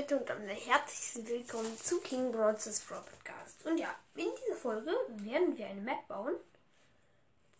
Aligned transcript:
Leute 0.00 0.16
und 0.16 0.28
dann 0.30 0.48
herzlich 0.48 1.28
willkommen 1.28 1.76
zu 1.76 2.00
King 2.00 2.32
Broad's 2.32 2.80
Brawl 2.88 3.02
Podcast. 3.02 3.66
Und 3.66 3.76
ja, 3.76 3.94
in 4.14 4.28
dieser 4.40 4.56
Folge 4.56 4.92
werden 5.08 5.58
wir 5.58 5.66
eine 5.66 5.82
Map 5.82 6.08
bauen. 6.08 6.36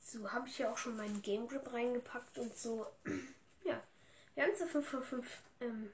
So 0.03 0.33
habe 0.33 0.49
ich 0.49 0.59
ja 0.59 0.73
auch 0.73 0.79
schon 0.79 0.97
meinen 0.97 1.21
Game 1.21 1.47
Grip 1.47 1.71
reingepackt 1.71 2.39
und 2.39 2.57
so. 2.57 2.87
Ja, 3.65 3.79
wir 4.35 4.45
haben 4.45 4.57
so 4.57 4.65
5 4.65 4.89
von 4.89 5.03
5 5.03 5.27
ähm, 5.61 5.93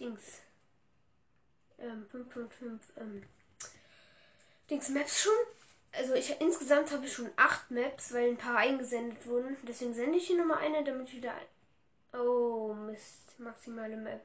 Dings. 0.00 0.40
Ähm, 1.78 2.04
5 2.10 2.32
von 2.32 2.50
5 2.50 2.82
ähm, 2.96 3.22
Dings 4.68 4.88
Maps 4.88 5.22
schon. 5.22 5.32
Also 5.92 6.14
ich 6.14 6.34
insgesamt 6.40 6.90
habe 6.90 7.06
ich 7.06 7.12
schon 7.12 7.30
8 7.36 7.70
Maps, 7.70 8.12
weil 8.12 8.30
ein 8.30 8.38
paar 8.38 8.56
eingesendet 8.56 9.24
wurden. 9.24 9.56
Deswegen 9.62 9.94
sende 9.94 10.18
ich 10.18 10.26
hier 10.26 10.36
nochmal 10.36 10.64
eine, 10.64 10.82
damit 10.82 11.12
wieder. 11.12 11.32
Oh 12.12 12.74
Mist, 12.74 13.38
maximale 13.38 13.96
Map 13.96 14.20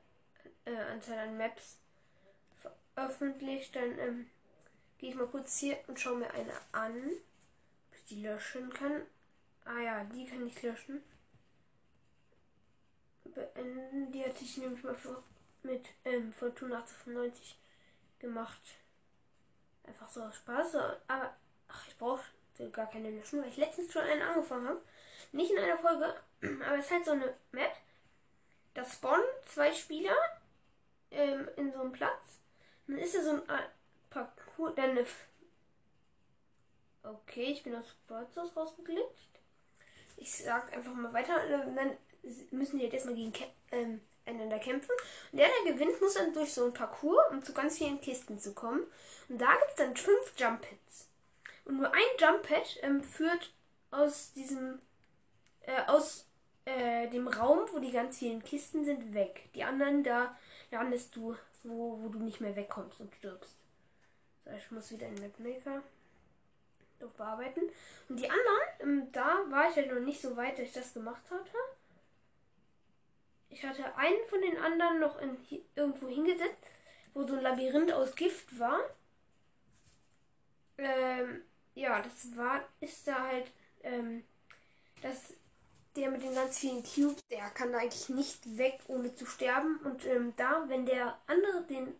äh, 0.66 0.76
Anzahl 0.76 1.20
an 1.20 1.38
Maps 1.38 1.77
veröffentlicht. 2.95 3.76
Dann 3.76 3.98
ähm, 3.99 4.30
gehe 4.98 5.09
ich 5.09 5.16
mal 5.16 5.27
kurz 5.27 5.58
hier 5.58 5.77
und 5.88 5.99
schaue 5.99 6.18
mir 6.18 6.34
eine 6.34 6.54
an, 6.72 6.95
ob 7.90 7.98
ich 7.98 8.05
die 8.05 8.22
löschen 8.22 8.72
kann. 8.73 9.02
Ah 9.66 9.80
ja, 9.80 10.04
die 10.05 10.27
kann 10.27 10.45
ich 10.48 10.62
löschen. 10.62 11.04
Beenden. 13.26 14.12
Die 14.12 14.23
hatte 14.23 14.44
ich 14.44 14.58
nämlich 14.58 14.84
mal 14.84 14.95
mit 15.63 15.85
ähm, 16.05 16.34
Fortuna 16.34 16.77
1895 16.77 17.57
gemacht. 18.20 18.62
Einfach 19.84 20.07
so 20.07 20.21
aus 20.21 20.35
Spaß. 20.38 20.76
Aber 21.07 21.35
ach, 21.68 21.88
ich 21.88 21.98
brauche 21.98 22.23
gar 22.71 22.90
keine 22.90 23.12
löschen, 23.12 23.41
weil 23.41 23.49
ich 23.49 23.57
letztens 23.57 23.94
schon 23.94 24.02
einen 24.02 24.21
angefangen 24.21 24.68
habe. 24.68 24.82
Nicht 25.32 25.52
in 25.52 25.60
einer 25.60 25.77
Folge, 25.77 26.16
aber 26.66 26.77
es 26.77 26.85
ist 26.85 26.91
halt 26.91 27.05
so 27.05 27.12
eine 27.12 27.34
Map. 27.51 27.71
Da 28.73 28.85
spawnen 28.85 29.26
zwei 29.46 29.73
Spieler 29.73 30.16
ähm, 31.12 31.48
in 31.55 31.71
so 31.71 31.82
einem 31.82 31.91
Platz. 31.91 32.40
Dann 32.88 32.98
ist 32.98 33.15
da 33.15 33.24
so 33.24 33.32
ein 33.32 33.41
Parcours. 34.10 34.76
Dann 34.76 34.98
okay, 37.04 37.51
ich 37.51 37.63
bin 37.63 37.76
aus 37.76 37.96
Brazos 38.07 38.55
rausgeglitscht. 38.55 39.29
Ich 40.18 40.43
sag 40.43 40.74
einfach 40.74 40.93
mal 40.93 41.13
weiter. 41.13 41.35
Dann 41.48 41.98
müssen 42.51 42.77
die 42.77 42.85
jetzt 42.85 42.93
erstmal 42.93 43.16
gegen 43.16 43.34
ähm, 43.71 44.01
einander 44.26 44.60
kämpfen. 44.60 44.91
Und 45.32 45.38
der, 45.38 45.48
der 45.66 45.74
gewinnt, 45.74 46.01
muss 46.01 46.16
dann 46.16 46.34
durch 46.34 46.54
so 46.54 46.66
ein 46.66 46.74
Parcours, 46.74 47.32
um 47.32 47.44
zu 47.44 47.54
ganz 47.54 47.77
vielen 47.77 48.01
Kisten 48.01 48.40
zu 48.40 48.54
kommen. 48.54 48.84
Und 49.27 49.40
da 49.40 49.51
gibt 49.54 49.70
es 49.71 49.76
dann 49.76 49.96
fünf 49.96 50.34
Jump 50.38 50.66
Hits. 50.66 51.07
Und 51.66 51.77
nur 51.77 51.94
ein 51.94 52.01
Jump 52.20 52.48
Pad 52.48 52.77
ähm, 52.82 53.04
führt 53.04 53.54
aus 53.91 54.32
diesem, 54.34 54.79
äh, 55.62 55.82
aus 55.88 56.26
äh, 56.66 57.07
dem 57.10 57.27
Raum, 57.27 57.68
wo 57.71 57.79
die 57.79 57.91
ganz 57.91 58.18
vielen 58.18 58.44
Kisten 58.44 58.85
sind, 58.85 59.13
weg. 59.13 59.49
Die 59.55 59.63
anderen 59.63 60.04
da 60.04 60.38
landest 60.71 61.15
du, 61.15 61.35
wo, 61.63 61.99
wo 62.01 62.09
du 62.09 62.20
nicht 62.20 62.41
mehr 62.41 62.55
wegkommst 62.55 62.99
und 62.99 63.13
stirbst. 63.15 63.55
So, 64.45 64.51
ich 64.51 64.72
muss 64.72 64.91
wieder 64.91 65.07
in 65.07 65.22
Mapmaker 65.22 65.84
drauf 67.00 67.13
bearbeiten. 67.13 67.61
Und 68.09 68.17
die 68.17 68.29
anderen, 68.29 68.61
ähm, 68.79 69.11
da 69.11 69.44
war 69.50 69.69
ich 69.69 69.75
halt 69.75 69.91
noch 69.91 70.00
nicht 70.00 70.22
so 70.22 70.35
weit, 70.35 70.53
dass 70.53 70.67
ich 70.67 70.73
das 70.73 70.94
gemacht 70.94 71.23
hatte. 71.29 71.57
Ich 73.50 73.63
hatte 73.63 73.95
einen 73.95 74.25
von 74.29 74.41
den 74.41 74.57
anderen 74.57 75.00
noch 75.00 75.19
in, 75.19 75.38
irgendwo 75.75 76.07
hingesetzt, 76.07 76.63
wo 77.13 77.25
so 77.25 77.35
ein 77.35 77.41
Labyrinth 77.41 77.91
aus 77.91 78.16
Gift 78.16 78.59
war. 78.59 78.79
Ähm, 80.78 81.41
ja, 81.73 82.01
das 82.01 82.35
war, 82.38 82.63
ist 82.79 83.07
da 83.07 83.23
halt, 83.23 83.51
ähm, 83.83 84.23
das 85.01 85.33
der 86.00 86.09
mit 86.09 86.23
den 86.23 86.33
ganz 86.33 86.57
vielen 86.57 86.83
Cubes, 86.83 87.22
der 87.29 87.50
kann 87.50 87.72
da 87.72 87.79
eigentlich 87.79 88.09
nicht 88.09 88.57
weg, 88.57 88.79
ohne 88.88 89.13
zu 89.16 89.25
sterben. 89.25 89.78
Und 89.83 90.05
ähm, 90.05 90.33
da, 90.38 90.63
wenn 90.67 90.85
der 90.85 91.19
andere 91.28 91.63
den 91.63 91.93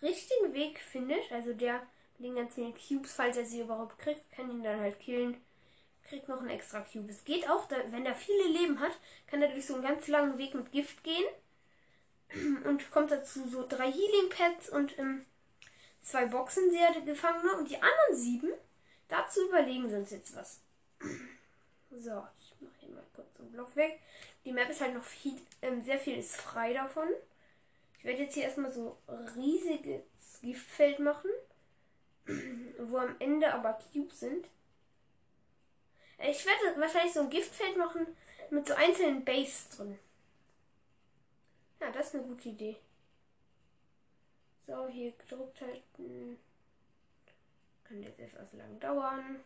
richtigen 0.00 0.54
Weg 0.54 0.78
findet, 0.78 1.30
also 1.32 1.52
der 1.52 1.82
mit 2.18 2.28
den 2.28 2.36
ganz 2.36 2.54
vielen 2.54 2.74
Cubes, 2.74 3.12
falls 3.12 3.36
er 3.36 3.44
sie 3.44 3.60
überhaupt 3.60 3.98
kriegt, 3.98 4.30
kann 4.32 4.50
ihn 4.50 4.62
dann 4.62 4.80
halt 4.80 5.00
killen. 5.00 5.36
Kriegt 6.04 6.28
noch 6.28 6.40
einen 6.40 6.50
extra 6.50 6.80
Cube. 6.80 7.10
Es 7.10 7.24
geht 7.24 7.48
auch, 7.48 7.66
da, 7.68 7.76
wenn 7.90 8.06
er 8.06 8.14
viele 8.14 8.48
Leben 8.48 8.80
hat, 8.80 8.92
kann 9.26 9.42
er 9.42 9.48
durch 9.48 9.66
so 9.66 9.74
einen 9.74 9.82
ganz 9.82 10.06
langen 10.08 10.38
Weg 10.38 10.54
mit 10.54 10.72
Gift 10.72 11.02
gehen. 11.04 11.24
Und 12.64 12.90
kommt 12.90 13.10
dazu 13.10 13.48
so 13.48 13.66
drei 13.66 13.90
Healing 13.90 14.30
Pads 14.30 14.70
und 14.70 14.96
ähm, 14.98 15.26
zwei 16.00 16.26
Boxen, 16.26 16.70
sehr 16.70 16.92
Gefangene. 17.00 17.56
Und 17.56 17.68
die 17.68 17.76
anderen 17.76 18.14
sieben, 18.14 18.50
dazu 19.08 19.48
überlegen 19.48 19.88
sie 19.88 19.96
uns 19.96 20.10
jetzt 20.10 20.36
was. 20.36 20.60
So, 21.92 22.22
Block 23.52 23.74
weg. 23.76 24.00
Die 24.44 24.52
Map 24.52 24.68
ist 24.70 24.80
halt 24.80 24.94
noch 24.94 25.04
viel, 25.04 25.40
ähm, 25.62 25.82
sehr 25.82 25.98
viel 25.98 26.16
ist 26.16 26.36
frei 26.36 26.72
davon. 26.72 27.08
Ich 27.98 28.04
werde 28.04 28.22
jetzt 28.22 28.34
hier 28.34 28.44
erstmal 28.44 28.72
so 28.72 28.96
riesiges 29.36 30.02
Giftfeld 30.42 31.00
machen, 31.00 31.30
wo 32.78 32.96
am 32.98 33.16
Ende 33.18 33.52
aber 33.52 33.78
Cubes 33.92 34.20
sind. 34.20 34.46
Ich 36.18 36.44
werde 36.44 36.80
wahrscheinlich 36.80 37.12
so 37.12 37.20
ein 37.20 37.30
Giftfeld 37.30 37.76
machen 37.76 38.06
mit 38.50 38.66
so 38.66 38.74
einzelnen 38.74 39.24
Base 39.24 39.68
drin. 39.76 39.98
Ja, 41.80 41.90
das 41.90 42.08
ist 42.08 42.14
eine 42.14 42.24
gute 42.24 42.50
Idee. 42.50 42.76
So, 44.66 44.86
hier 44.88 45.12
gedruckt 45.12 45.60
halten. 45.62 46.38
Kann 47.84 48.02
jetzt 48.02 48.20
etwas 48.20 48.52
lang 48.52 48.78
dauern 48.80 49.40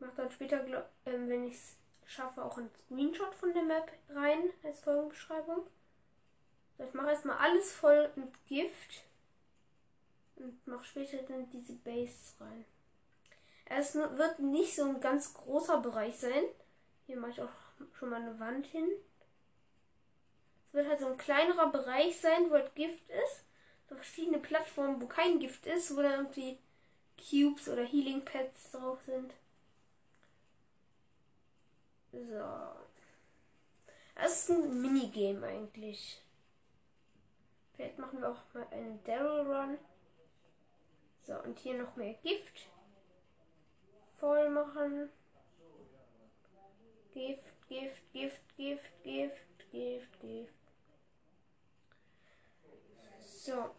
mache 0.00 0.16
dann 0.16 0.30
später, 0.30 0.64
ähm, 1.06 1.28
wenn 1.28 1.44
ich 1.44 1.54
es 1.54 1.76
schaffe, 2.06 2.44
auch 2.44 2.56
einen 2.56 2.70
Screenshot 2.84 3.34
von 3.34 3.52
der 3.52 3.62
Map 3.62 3.92
rein 4.08 4.50
als 4.62 4.80
Folgenbeschreibung. 4.80 5.66
ich 6.78 6.94
mache 6.94 7.10
erstmal 7.10 7.38
alles 7.38 7.72
voll 7.72 8.10
mit 8.16 8.32
Gift 8.46 9.04
und 10.36 10.66
mache 10.66 10.84
später 10.84 11.18
dann 11.24 11.50
diese 11.50 11.74
Base 11.74 12.34
rein. 12.40 12.64
Es 13.64 13.94
wird 13.94 14.38
nicht 14.38 14.76
so 14.76 14.84
ein 14.84 15.00
ganz 15.00 15.34
großer 15.34 15.78
Bereich 15.80 16.16
sein. 16.18 16.44
Hier 17.06 17.16
mache 17.16 17.32
ich 17.32 17.42
auch 17.42 17.48
schon 17.98 18.10
mal 18.10 18.22
eine 18.22 18.38
Wand 18.38 18.66
hin. 18.66 18.88
Es 20.68 20.74
wird 20.74 20.88
halt 20.88 21.00
so 21.00 21.06
ein 21.06 21.18
kleinerer 21.18 21.70
Bereich 21.70 22.20
sein, 22.20 22.48
wo 22.48 22.54
halt 22.54 22.74
Gift 22.76 23.08
ist. 23.10 23.44
So 23.88 23.96
verschiedene 23.96 24.38
Plattformen, 24.38 25.00
wo 25.00 25.06
kein 25.06 25.40
Gift 25.40 25.66
ist, 25.66 25.96
wo 25.96 26.02
dann 26.02 26.26
irgendwie 26.26 26.58
Cubes 27.16 27.68
oder 27.68 27.84
Healing 27.84 28.24
Pads 28.24 28.72
drauf 28.72 29.02
sind. 29.02 29.34
So. 32.12 32.76
Das 34.14 34.32
ist 34.32 34.50
ein 34.50 34.80
Minigame 34.80 35.46
eigentlich. 35.46 36.22
Vielleicht 37.74 37.98
machen 37.98 38.20
wir 38.20 38.30
auch 38.30 38.54
mal 38.54 38.66
einen 38.70 39.02
Daryl 39.04 39.52
Run. 39.52 39.78
So, 41.26 41.34
und 41.42 41.58
hier 41.58 41.74
noch 41.74 41.96
mehr 41.96 42.14
Gift. 42.14 42.68
Voll 44.18 44.48
machen. 44.48 45.10
Gift, 47.12 47.44
Gift, 47.68 48.12
Gift, 48.12 48.40
Gift, 48.56 49.02
Gift, 49.02 49.70
Gift, 49.70 50.20
Gift. 50.20 50.52
So. 53.20 53.70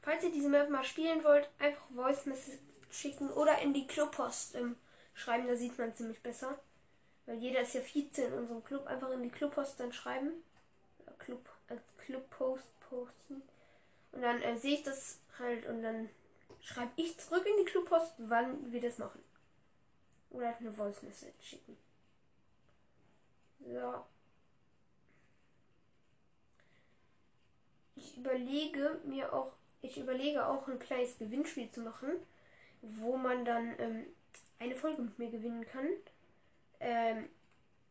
Falls 0.00 0.24
ihr 0.24 0.32
diese 0.32 0.48
Map 0.48 0.70
mal 0.70 0.84
spielen 0.84 1.22
wollt, 1.22 1.48
einfach 1.58 1.86
Voice 1.94 2.26
Message 2.26 2.58
schicken 2.90 3.30
oder 3.30 3.58
in 3.60 3.72
die 3.72 3.86
Clubpost 3.86 4.54
ähm, 4.54 4.76
schreiben, 5.14 5.46
da 5.46 5.56
sieht 5.56 5.78
man 5.78 5.94
ziemlich 5.94 6.22
besser. 6.22 6.58
Weil 7.32 7.40
jeder 7.40 7.62
ist 7.62 7.72
ja 7.72 7.80
Vize 7.80 8.24
in 8.24 8.34
unserem 8.34 8.62
Club. 8.62 8.86
Einfach 8.86 9.10
in 9.10 9.22
die 9.22 9.30
Clubpost 9.30 9.80
dann 9.80 9.90
schreiben. 9.90 10.32
Club, 11.18 11.48
als 11.66 11.80
Clubpost 11.96 12.78
posten. 12.80 13.40
Und 14.12 14.20
dann 14.20 14.42
äh, 14.42 14.58
sehe 14.58 14.74
ich 14.74 14.82
das 14.82 15.18
halt 15.38 15.64
und 15.64 15.82
dann 15.82 16.10
schreibe 16.60 16.92
ich 16.96 17.18
zurück 17.18 17.46
in 17.46 17.64
die 17.64 17.70
Clubpost, 17.70 18.12
wann 18.18 18.70
wir 18.70 18.82
das 18.82 18.98
machen. 18.98 19.22
Oder 20.28 20.48
halt 20.48 20.60
eine 20.60 20.72
Voice 20.72 21.00
Message 21.00 21.32
schicken. 21.42 21.78
So. 23.60 24.04
Ich 27.96 28.18
überlege 28.18 29.00
mir 29.06 29.32
auch, 29.32 29.54
ich 29.80 29.96
überlege 29.96 30.46
auch 30.46 30.68
ein 30.68 30.78
kleines 30.78 31.16
Gewinnspiel 31.16 31.70
zu 31.70 31.80
machen, 31.80 32.10
wo 32.82 33.16
man 33.16 33.46
dann 33.46 33.74
ähm, 33.78 34.06
eine 34.58 34.76
Folge 34.76 35.00
mit 35.00 35.18
mir 35.18 35.30
gewinnen 35.30 35.64
kann 35.64 35.88
ähm, 36.82 37.28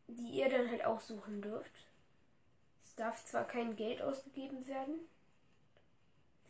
die 0.07 0.31
ihr 0.31 0.49
dann 0.49 0.69
halt 0.69 0.85
auch 0.85 0.99
suchen 0.99 1.41
dürft. 1.41 1.71
Es 2.83 2.93
darf 2.95 3.23
zwar 3.25 3.45
kein 3.45 3.75
Geld 3.75 4.01
ausgegeben 4.01 4.67
werden, 4.67 4.99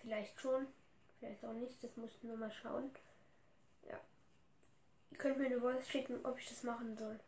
vielleicht 0.02 0.40
schon, 0.40 0.68
vielleicht 1.20 1.46
auch 1.46 1.54
nicht, 1.54 1.82
das 1.84 1.96
muss 1.98 2.16
ich 2.16 2.24
nur 2.24 2.38
mal 2.38 2.52
schauen. 2.52 2.92
Ja. 3.88 4.00
Ihr 5.12 5.18
könnt 5.18 5.38
mir 5.38 5.46
eine 5.46 5.62
Voice 5.62 5.88
schicken, 5.88 6.26
ob 6.26 6.40
ich 6.40 6.50
das 6.50 6.64
machen 6.64 6.98
soll. 6.98 7.20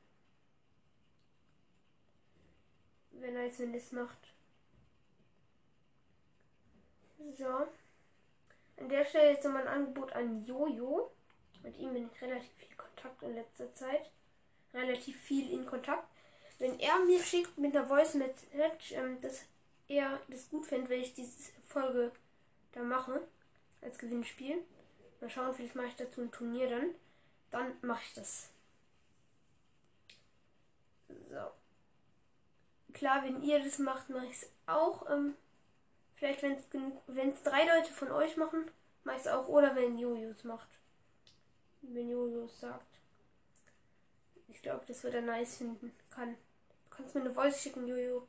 Wenn 3.11 3.35
er 3.35 3.45
jetzt 3.45 3.59
wenn 3.59 3.73
das 3.73 3.91
macht. 3.91 4.17
So. 7.37 7.67
An 8.77 8.89
der 8.89 9.05
Stelle 9.05 9.31
jetzt 9.31 9.45
nochmal 9.45 9.67
ein 9.67 9.81
Angebot 9.81 10.11
an 10.13 10.43
Jojo. 10.43 11.11
Mit 11.61 11.77
ihm 11.77 11.93
bin 11.93 12.09
ich 12.11 12.21
relativ 12.21 12.51
viel 12.53 12.75
Kontakt 12.75 13.21
in 13.21 13.35
letzter 13.35 13.73
Zeit 13.75 14.09
relativ 14.73 15.19
viel 15.21 15.51
in 15.51 15.65
Kontakt. 15.65 16.07
Wenn 16.59 16.79
er 16.79 16.99
mir 16.99 17.21
schickt 17.23 17.57
mit 17.57 17.75
einer 17.75 17.87
Voice 17.87 18.13
Message, 18.15 18.93
ähm, 18.93 19.19
das 19.21 19.41
er 19.87 20.21
das 20.27 20.49
gut 20.49 20.65
fände, 20.65 20.89
wenn 20.89 21.01
ich 21.01 21.13
diese 21.13 21.51
Folge 21.67 22.11
da 22.73 22.81
mache. 22.81 23.27
Als 23.81 23.97
Gewinnspiel. 23.97 24.63
Mal 25.19 25.29
schauen, 25.29 25.53
vielleicht 25.53 25.75
mache 25.75 25.87
ich 25.87 25.95
dazu 25.95 26.21
ein 26.21 26.31
Turnier 26.31 26.69
dann. 26.69 26.95
Dann 27.51 27.73
mache 27.81 28.01
ich 28.07 28.13
das. 28.13 28.49
So. 31.29 31.51
Klar, 32.93 33.23
wenn 33.23 33.43
ihr 33.43 33.63
das 33.63 33.79
macht, 33.79 34.09
mache 34.09 34.25
ich 34.27 34.43
es 34.43 34.49
auch. 34.67 35.09
Ähm, 35.09 35.35
vielleicht, 36.15 36.41
wenn 36.41 37.29
es 37.29 37.43
drei 37.43 37.65
Leute 37.65 37.91
von 37.91 38.11
euch 38.11 38.37
machen, 38.37 38.71
mache 39.03 39.17
ich 39.17 39.21
es 39.23 39.27
auch. 39.27 39.47
Oder 39.47 39.75
wenn 39.75 39.97
Jojo 39.97 40.29
es 40.29 40.43
macht. 40.43 40.69
Wenn 41.81 42.09
Jojo 42.09 42.45
es 42.45 42.59
sagt. 42.59 42.92
Ich 44.47 44.61
glaube, 44.61 44.83
das 44.87 45.03
wird 45.03 45.15
er 45.15 45.21
nice 45.21 45.57
finden 45.57 45.91
kann. 46.09 46.35
Du 46.89 46.95
kannst 46.95 47.15
mir 47.15 47.21
eine 47.21 47.33
Voice 47.33 47.61
schicken, 47.61 47.87
Jojo. 47.87 48.27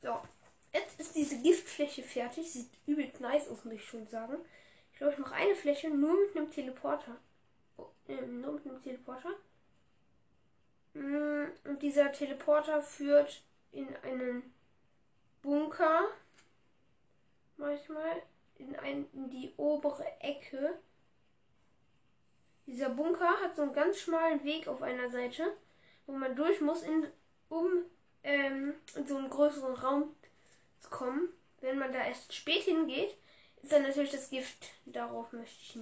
So. 0.00 0.20
Jetzt 0.72 0.98
ist 0.98 1.14
diese 1.14 1.40
Giftfläche 1.40 2.02
fertig. 2.02 2.52
Sieht 2.52 2.68
übelst 2.86 3.20
nice 3.20 3.48
aus, 3.48 3.64
muss 3.64 3.74
ich 3.74 3.84
schon 3.84 4.06
sagen. 4.08 4.36
Ich 4.92 4.98
glaube, 4.98 5.12
ich 5.12 5.18
mache 5.18 5.34
eine 5.34 5.54
Fläche 5.54 5.88
nur 5.88 6.14
mit 6.20 6.36
einem 6.36 6.50
Teleporter. 6.50 7.16
Oh, 7.76 7.86
äh, 8.08 8.20
nur 8.26 8.54
mit 8.54 8.66
einem 8.66 8.82
Teleporter. 8.82 9.30
Mm, 10.94 11.46
und 11.64 11.82
dieser 11.82 12.12
Teleporter 12.12 12.82
führt 12.82 13.42
in 13.70 13.88
einen 14.02 14.54
Bunker. 15.42 16.06
Manchmal 17.56 18.22
in, 18.56 18.74
ein, 18.76 19.06
in 19.12 19.30
die 19.30 19.52
obere 19.56 20.04
Ecke. 20.20 20.78
Dieser 22.66 22.88
Bunker 22.90 23.40
hat 23.42 23.56
so 23.56 23.62
einen 23.62 23.74
ganz 23.74 23.98
schmalen 23.98 24.42
Weg 24.44 24.68
auf 24.68 24.82
einer 24.82 25.10
Seite, 25.10 25.56
wo 26.06 26.12
man 26.12 26.34
durch 26.34 26.60
muss, 26.60 26.82
in, 26.82 27.06
um 27.48 27.68
ähm, 28.22 28.74
in 28.94 29.06
so 29.06 29.16
einen 29.16 29.30
größeren 29.30 29.74
Raum 29.74 30.14
zu 30.78 30.88
kommen. 30.88 31.28
Wenn 31.60 31.78
man 31.78 31.92
da 31.92 32.04
erst 32.04 32.34
spät 32.34 32.62
hingeht, 32.62 33.16
ist 33.62 33.72
dann 33.72 33.82
natürlich 33.82 34.10
das 34.10 34.30
Gift. 34.30 34.72
Darauf 34.86 35.32
möchte 35.32 35.60
ich, 35.60 35.78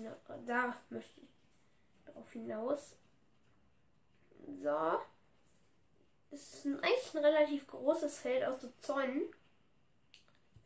da 0.47 0.77
möchte 0.91 1.21
ich 1.21 1.29
darauf 2.07 2.33
hinaus. 2.33 2.97
So. 4.63 5.01
Es 6.31 6.65
ist 6.65 6.67
eigentlich 6.67 7.15
ein 7.15 7.25
relativ 7.25 7.67
großes 7.67 8.19
Feld 8.19 8.45
aus 8.45 8.61
so 8.61 8.73
Zäunen. 8.79 9.23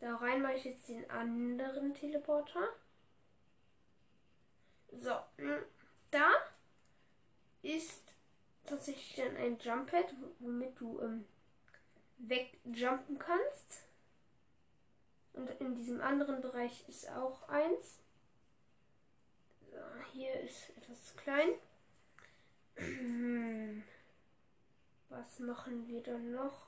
Da 0.00 0.16
rein 0.16 0.42
mache 0.42 0.54
ich 0.54 0.64
jetzt 0.64 0.88
den 0.88 1.10
anderen 1.10 1.94
Teleporter. 1.94 2.68
So. 4.92 5.12
Hm, 7.66 7.76
ist 7.76 8.02
tatsächlich 8.64 9.14
dann 9.16 9.36
ein 9.36 9.58
Jump 9.58 9.90
Pad, 9.90 10.06
womit 10.38 10.80
du 10.80 11.00
ähm, 11.00 11.24
wegjumpen 12.18 13.18
kannst. 13.18 13.82
Und 15.32 15.50
in 15.60 15.74
diesem 15.74 16.00
anderen 16.00 16.40
Bereich 16.40 16.84
ist 16.88 17.08
auch 17.10 17.48
eins. 17.48 17.98
So, 19.70 19.76
hier 20.12 20.32
ist 20.40 20.70
etwas 20.76 21.04
zu 21.04 21.14
klein. 21.16 21.50
Was 25.08 25.38
machen 25.40 25.86
wir 25.88 26.02
dann 26.02 26.32
noch? 26.32 26.66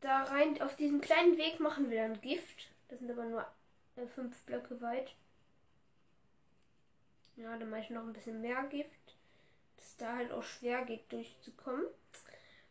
Da 0.00 0.24
rein, 0.24 0.60
auf 0.62 0.76
diesem 0.76 1.00
kleinen 1.00 1.36
Weg 1.38 1.60
machen 1.60 1.90
wir 1.90 2.02
dann 2.02 2.20
Gift. 2.20 2.68
Das 2.88 2.98
sind 2.98 3.10
aber 3.10 3.24
nur 3.24 3.46
äh, 3.96 4.06
fünf 4.06 4.38
Blöcke 4.42 4.80
weit. 4.80 5.14
Ja, 7.36 7.56
dann 7.58 7.70
mache 7.70 7.80
ich 7.80 7.90
noch 7.90 8.02
ein 8.02 8.12
bisschen 8.12 8.40
mehr 8.40 8.64
Gift. 8.68 9.16
Dass 9.76 9.96
da 9.96 10.16
halt 10.16 10.32
auch 10.32 10.42
schwer 10.42 10.84
geht 10.84 11.10
durchzukommen. 11.12 11.86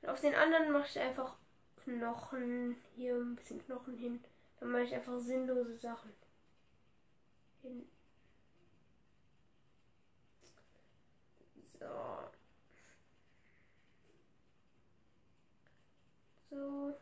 Und 0.02 0.10
auf 0.10 0.22
den 0.22 0.36
anderen 0.36 0.72
mache 0.72 0.88
ich 0.88 1.00
einfach 1.00 1.38
Knochen, 1.84 2.78
hier 2.96 3.16
ein 3.16 3.36
bisschen 3.36 3.64
Knochen 3.66 3.98
hin. 3.98 4.24
Dann 4.60 4.72
mache 4.72 4.84
ich 4.84 4.94
einfach 4.94 5.20
sinnlose 5.20 5.78
Sachen. 5.78 6.14
Hin. 7.62 7.88
So. 11.80 11.86
So. 16.50 16.94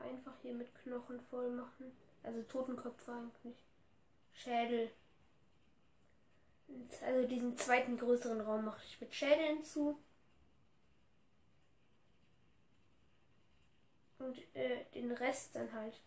Einfach 0.00 0.32
hier 0.40 0.54
mit 0.54 0.74
Knochen 0.82 1.20
voll 1.30 1.50
machen. 1.50 1.92
Also 2.22 2.42
Totenköpfe 2.42 3.12
eigentlich. 3.12 3.67
Schädel. 4.38 4.90
Also 7.04 7.26
diesen 7.26 7.56
zweiten 7.56 7.96
größeren 7.98 8.40
Raum 8.40 8.64
mache 8.64 8.82
ich 8.84 9.00
mit 9.00 9.14
Schädeln 9.14 9.62
zu. 9.62 9.98
und 14.18 14.36
äh, 14.54 14.84
den 14.94 15.12
Rest 15.12 15.54
dann 15.54 15.72
halt 15.72 16.00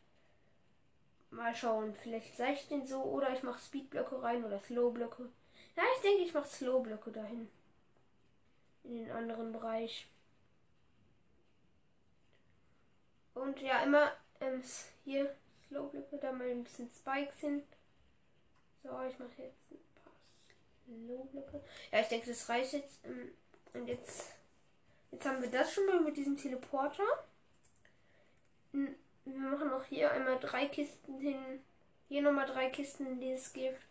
mal 1.30 1.56
schauen. 1.56 1.94
Vielleicht 1.94 2.36
gleich 2.36 2.62
ich 2.62 2.68
den 2.68 2.86
so 2.86 3.04
oder 3.04 3.32
ich 3.34 3.44
mache 3.44 3.60
Speedblöcke 3.60 4.22
rein 4.22 4.44
oder 4.44 4.60
Slowblöcke. 4.60 5.30
Ja, 5.76 5.84
ich 5.96 6.02
denke, 6.02 6.24
ich 6.24 6.34
mache 6.34 6.48
Slowblöcke 6.48 7.12
dahin. 7.12 7.50
In 8.84 8.96
den 8.96 9.12
anderen 9.12 9.52
Bereich. 9.52 10.08
Und 13.34 13.62
ja, 13.62 13.82
immer 13.84 14.12
ähm, 14.42 14.62
hier 15.06 15.34
Slowblöcke, 15.68 16.18
da 16.18 16.32
mal 16.32 16.50
ein 16.50 16.64
bisschen 16.64 16.90
Spikes 16.92 17.40
hin. 17.40 17.64
So, 18.84 19.02
ich 19.04 19.20
mache 19.20 19.44
jetzt 19.44 19.72
ein 19.72 19.80
paar 20.04 20.12
Slowblöcke. 20.86 21.64
Ja, 21.92 22.00
ich 22.00 22.08
denke, 22.08 22.30
das 22.30 22.50
reicht 22.50 22.74
jetzt. 22.74 23.06
Ähm, 23.06 23.32
und 23.74 23.88
jetzt, 23.88 24.26
jetzt 25.12 25.26
haben 25.26 25.42
wir 25.42 25.50
das 25.50 25.72
schon 25.72 25.86
mal 25.86 26.02
mit 26.02 26.18
diesem 26.18 26.38
Teleporter. 26.38 27.04
Wir 28.72 29.38
machen 29.38 29.70
noch 29.70 29.86
hier 29.86 30.12
einmal 30.12 30.40
drei 30.40 30.68
Kisten 30.68 31.20
hin. 31.20 31.64
Hier 32.08 32.22
nochmal 32.22 32.46
drei 32.46 32.70
Kisten 32.70 33.06
in 33.06 33.22
dieses 33.22 33.54
Gift. 33.54 33.88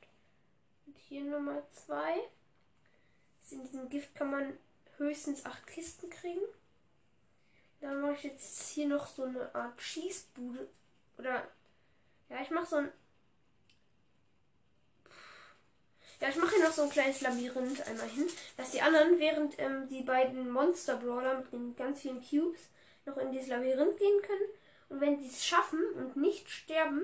Und 0.87 0.97
hier 0.99 1.25
nochmal 1.25 1.63
zwei. 1.73 2.19
In 3.51 3.63
diesem 3.63 3.89
Gift 3.89 4.15
kann 4.15 4.31
man 4.31 4.59
höchstens 4.97 5.45
acht 5.45 5.67
Kisten 5.67 6.11
kriegen. 6.11 6.45
Dann 7.81 8.01
mache 8.01 8.15
ich 8.15 8.23
jetzt 8.25 8.69
hier 8.71 8.87
noch 8.87 9.07
so 9.07 9.25
eine 9.25 9.55
Art 9.55 9.81
Schießbude. 9.81 10.69
Oder 11.19 11.49
ja, 12.29 12.43
ich 12.43 12.51
mache 12.51 12.67
so 12.67 12.77
ein. 12.77 12.93
Ja, 16.21 16.29
ich 16.29 16.37
mache 16.37 16.57
hier 16.57 16.65
noch 16.65 16.73
so 16.73 16.83
ein 16.83 16.91
kleines 16.91 17.23
Labyrinth 17.23 17.87
einmal 17.87 18.09
hin, 18.09 18.27
dass 18.57 18.73
die 18.73 18.83
anderen, 18.83 19.19
während 19.19 19.59
ähm, 19.59 19.89
die 19.89 20.03
beiden 20.03 20.51
Monster 20.51 20.97
Brawler 20.97 21.39
mit 21.39 21.53
den 21.53 21.75
ganz 21.77 22.01
vielen 22.01 22.23
Cubes 22.23 22.61
noch 23.07 23.17
in 23.17 23.33
dieses 23.33 23.49
Labyrinth 23.49 23.97
gehen 23.97 24.23
können, 24.23 24.51
und 24.91 25.01
wenn 25.01 25.19
sie 25.21 25.29
es 25.29 25.47
schaffen 25.47 25.81
und 25.95 26.17
nicht 26.17 26.51
sterben, 26.51 27.03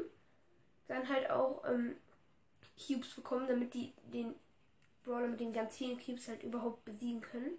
dann 0.89 1.09
halt 1.09 1.31
auch 1.31 1.65
ähm, 1.67 1.97
Cubes 2.77 3.15
bekommen, 3.15 3.47
damit 3.47 3.73
die 3.75 3.93
den 4.13 4.35
Brawler 5.05 5.29
mit 5.29 5.41
den 5.41 5.53
ganz 5.53 5.77
vielen 5.77 5.99
Cubes 6.05 6.29
halt 6.29 6.43
überhaupt 6.43 6.85
besiegen 6.85 7.21
können. 7.21 7.57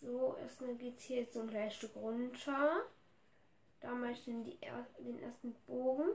So, 0.00 0.36
erstmal 0.42 0.74
geht 0.74 0.98
es 0.98 1.04
hier 1.04 1.20
jetzt 1.20 1.34
so 1.34 1.40
ein 1.40 1.50
kleines 1.50 1.74
Stück 1.74 1.94
runter. 1.94 2.82
Da 3.80 3.94
mache 3.94 4.12
ich 4.12 4.24
dann 4.24 4.44
die, 4.44 4.58
den 4.98 5.22
ersten 5.22 5.54
Bogen. 5.66 6.08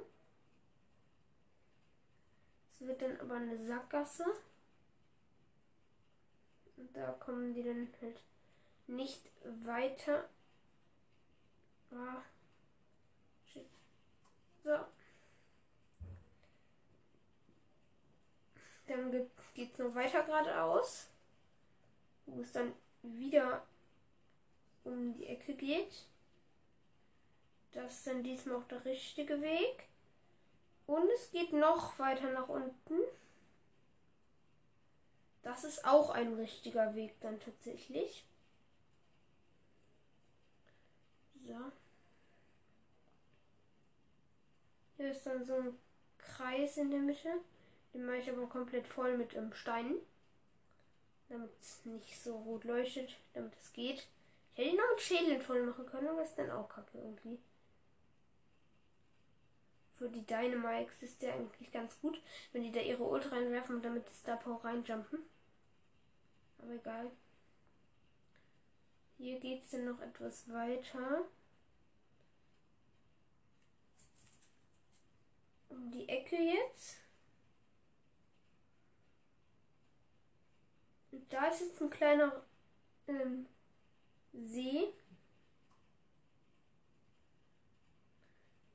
Es 2.80 2.88
wird 2.88 3.02
dann 3.02 3.20
aber 3.20 3.36
eine 3.36 3.58
Sackgasse. 3.58 4.24
Und 6.78 6.96
da 6.96 7.12
kommen 7.14 7.54
die 7.54 7.64
dann 7.64 7.88
halt 8.02 8.22
nicht 8.86 9.32
weiter. 9.44 10.30
Ah. 11.92 12.22
So. 14.64 14.78
Dann 18.86 19.12
geht 19.54 19.72
es 19.72 19.80
noch 19.80 19.96
weiter 19.96 20.24
geradeaus, 20.24 21.08
wo 22.26 22.42
es 22.42 22.52
dann 22.52 22.74
wieder 23.02 23.66
um 24.84 25.14
die 25.14 25.26
Ecke 25.26 25.56
geht. 25.56 26.06
Das 27.72 27.94
ist 27.94 28.08
dann 28.08 28.24
diesmal 28.24 28.58
auch 28.58 28.68
der 28.68 28.84
richtige 28.86 29.42
Weg. 29.42 29.88
Und 30.88 31.10
es 31.12 31.32
geht 31.32 31.52
noch 31.54 32.00
weiter 32.00 32.32
nach 32.32 32.48
unten. 32.48 33.02
Das 35.44 35.64
ist 35.64 35.86
auch 35.86 36.10
ein 36.10 36.34
richtiger 36.34 36.96
Weg 36.96 37.20
dann 37.22 37.40
tatsächlich. 37.40 38.26
So. 41.46 41.56
Hier 44.98 45.12
ist 45.12 45.26
dann 45.26 45.46
so 45.46 45.54
ein 45.56 45.78
Kreis 46.18 46.78
in 46.78 46.90
der 46.90 47.00
Mitte. 47.00 47.30
Den 47.94 48.06
mache 48.06 48.18
ich 48.18 48.30
aber 48.30 48.48
komplett 48.48 48.88
voll 48.88 49.18
mit 49.18 49.36
ähm, 49.36 49.54
Steinen. 49.54 49.98
Damit 51.30 51.52
es 51.62 51.86
nicht 51.86 52.22
so 52.22 52.38
rot 52.38 52.64
leuchtet, 52.64 53.18
damit 53.34 53.54
es 53.62 53.74
geht. 53.74 54.08
Ich 54.56 54.58
hätte 54.58 54.70
ihn 54.70 54.78
noch 54.78 54.90
mit 54.92 55.02
Schädeln 55.02 55.42
voll 55.42 55.64
machen 55.64 55.86
können, 55.86 56.08
aber 56.08 56.24
ist 56.24 56.36
dann 56.36 56.52
auch 56.52 56.70
kacke 56.70 56.98
irgendwie. 56.98 57.40
Für 59.98 60.10
die 60.10 60.26
Dynamics 60.26 61.02
ist 61.02 61.24
der 61.24 61.34
eigentlich 61.34 61.72
ganz 61.72 62.00
gut, 62.00 62.22
wenn 62.52 62.62
die 62.62 62.72
da 62.72 62.80
ihre 62.80 63.04
Ult 63.04 63.32
reinwerfen 63.32 63.78
und 63.78 63.86
damit 63.86 64.08
die 64.08 64.14
Star 64.14 64.38
Power 64.38 64.64
reinjumpen. 64.64 65.20
Aber 66.60 66.72
egal. 66.72 67.12
Hier 69.18 69.40
geht 69.40 69.64
es 69.64 69.72
dann 69.72 69.86
noch 69.86 70.00
etwas 70.00 70.48
weiter. 70.54 71.26
Um 75.70 75.90
die 75.90 76.08
Ecke 76.08 76.36
jetzt. 76.36 76.98
Und 81.12 81.34
da 81.34 81.48
ist 81.48 81.62
jetzt 81.62 81.82
ein 81.82 81.90
kleiner 81.90 82.44
ähm, 83.08 83.48
See. 84.34 84.94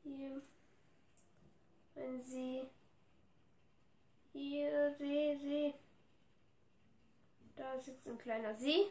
Hier 0.03 0.43
ein 2.03 2.21
See. 2.21 2.69
Hier 4.33 4.95
See, 4.99 5.37
See. 5.37 5.75
Da 7.57 7.75
ist 7.75 7.89
jetzt 7.89 8.09
ein 8.09 8.19
kleiner 8.19 8.55
See 8.55 8.91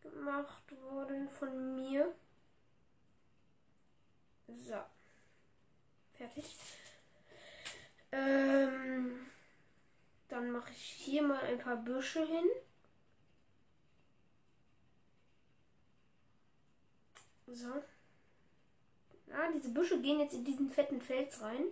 gemacht 0.00 0.72
worden 0.82 1.28
von 1.28 1.74
mir. 1.74 2.14
So. 4.48 4.80
Fertig. 6.14 6.56
Ähm, 8.12 9.26
dann 10.28 10.50
mache 10.50 10.72
ich 10.72 10.82
hier 10.82 11.22
mal 11.22 11.40
ein 11.40 11.58
paar 11.58 11.76
Büsche 11.76 12.26
hin. 12.26 12.44
So. 17.46 17.82
Ah, 19.32 19.50
diese 19.54 19.70
Büsche 19.70 20.00
gehen 20.00 20.20
jetzt 20.20 20.34
in 20.34 20.44
diesen 20.44 20.70
fetten 20.70 21.00
Fels 21.00 21.40
rein. 21.40 21.64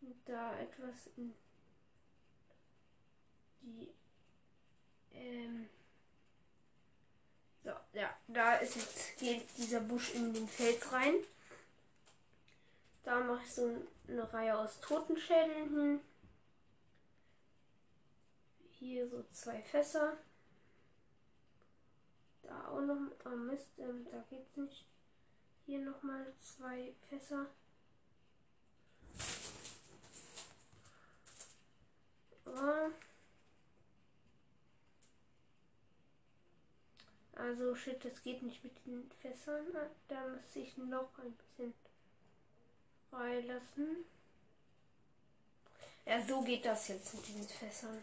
Und 0.00 0.16
da 0.26 0.58
etwas 0.58 1.08
in 1.16 1.34
die 3.62 3.88
ähm 5.12 5.68
so, 7.62 7.70
ja, 7.92 8.16
da 8.28 8.56
ist 8.56 8.76
jetzt 8.76 9.18
geht 9.18 9.46
dieser 9.56 9.80
Busch 9.80 10.14
in 10.14 10.32
den 10.32 10.48
Fels 10.48 10.90
rein. 10.92 11.14
Da 13.04 13.20
mache 13.20 13.42
ich 13.44 13.54
so 13.54 13.68
eine 14.08 14.32
Reihe 14.32 14.56
aus 14.58 14.80
Totenschädeln 14.80 15.70
hin. 15.70 16.00
Hier 18.78 19.08
so 19.08 19.24
zwei 19.32 19.60
Fässer. 19.62 20.16
Da 22.48 22.68
auch 22.68 22.80
noch, 22.80 22.96
oh 23.26 23.36
Mist, 23.36 23.68
ähm, 23.78 24.06
da 24.10 24.24
geht's 24.30 24.56
nicht. 24.56 24.86
Hier 25.66 25.80
nochmal 25.80 26.32
zwei 26.40 26.94
Fässer. 27.10 27.46
Oh. 32.46 32.90
Also 37.34 37.74
shit, 37.74 38.02
das 38.02 38.22
geht 38.22 38.42
nicht 38.42 38.64
mit 38.64 38.72
den 38.86 39.10
Fässern. 39.20 39.66
Da 40.08 40.28
muss 40.28 40.56
ich 40.56 40.76
noch 40.78 41.10
ein 41.18 41.32
bisschen 41.34 41.74
freilassen. 43.10 44.06
Ja, 46.06 46.26
so 46.26 46.40
geht 46.40 46.64
das 46.64 46.88
jetzt 46.88 47.12
mit 47.12 47.28
diesen 47.28 47.46
Fässern. 47.46 48.02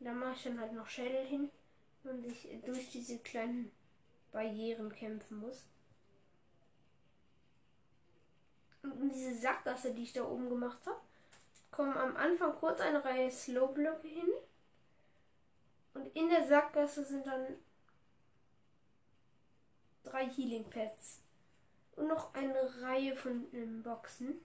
Da 0.00 0.12
mache 0.12 0.34
ich 0.34 0.44
dann 0.44 0.60
halt 0.60 0.72
noch 0.72 0.88
Schädel 0.88 1.26
hin 1.26 1.50
und 2.06 2.24
ich 2.24 2.48
durch 2.64 2.90
diese 2.90 3.18
kleinen 3.18 3.70
Barrieren 4.32 4.92
kämpfen 4.92 5.40
muss. 5.40 5.66
Und 8.82 9.10
diese 9.10 9.36
Sackgasse, 9.36 9.94
die 9.94 10.04
ich 10.04 10.12
da 10.12 10.24
oben 10.24 10.48
gemacht 10.48 10.86
habe, 10.86 11.00
kommen 11.70 11.96
am 11.96 12.16
Anfang 12.16 12.54
kurz 12.56 12.80
eine 12.80 13.04
Reihe 13.04 13.30
Slowblöcke 13.30 14.08
hin. 14.08 14.28
Und 15.94 16.14
in 16.14 16.28
der 16.28 16.46
Sackgasse 16.46 17.04
sind 17.04 17.26
dann 17.26 17.56
drei 20.04 20.28
Healing 20.28 20.68
Pads. 20.70 21.20
Und 21.96 22.08
noch 22.08 22.34
eine 22.34 22.82
Reihe 22.82 23.16
von 23.16 23.46
ähm, 23.52 23.82
Boxen. 23.82 24.40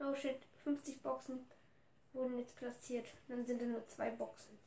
Oh 0.00 0.14
shit, 0.14 0.40
50 0.64 1.02
Boxen 1.02 1.46
wurden 2.12 2.38
jetzt 2.38 2.56
platziert. 2.56 3.06
Dann 3.28 3.46
sind 3.46 3.62
da 3.62 3.66
nur 3.66 3.86
zwei 3.86 4.10
Boxen. 4.10 4.58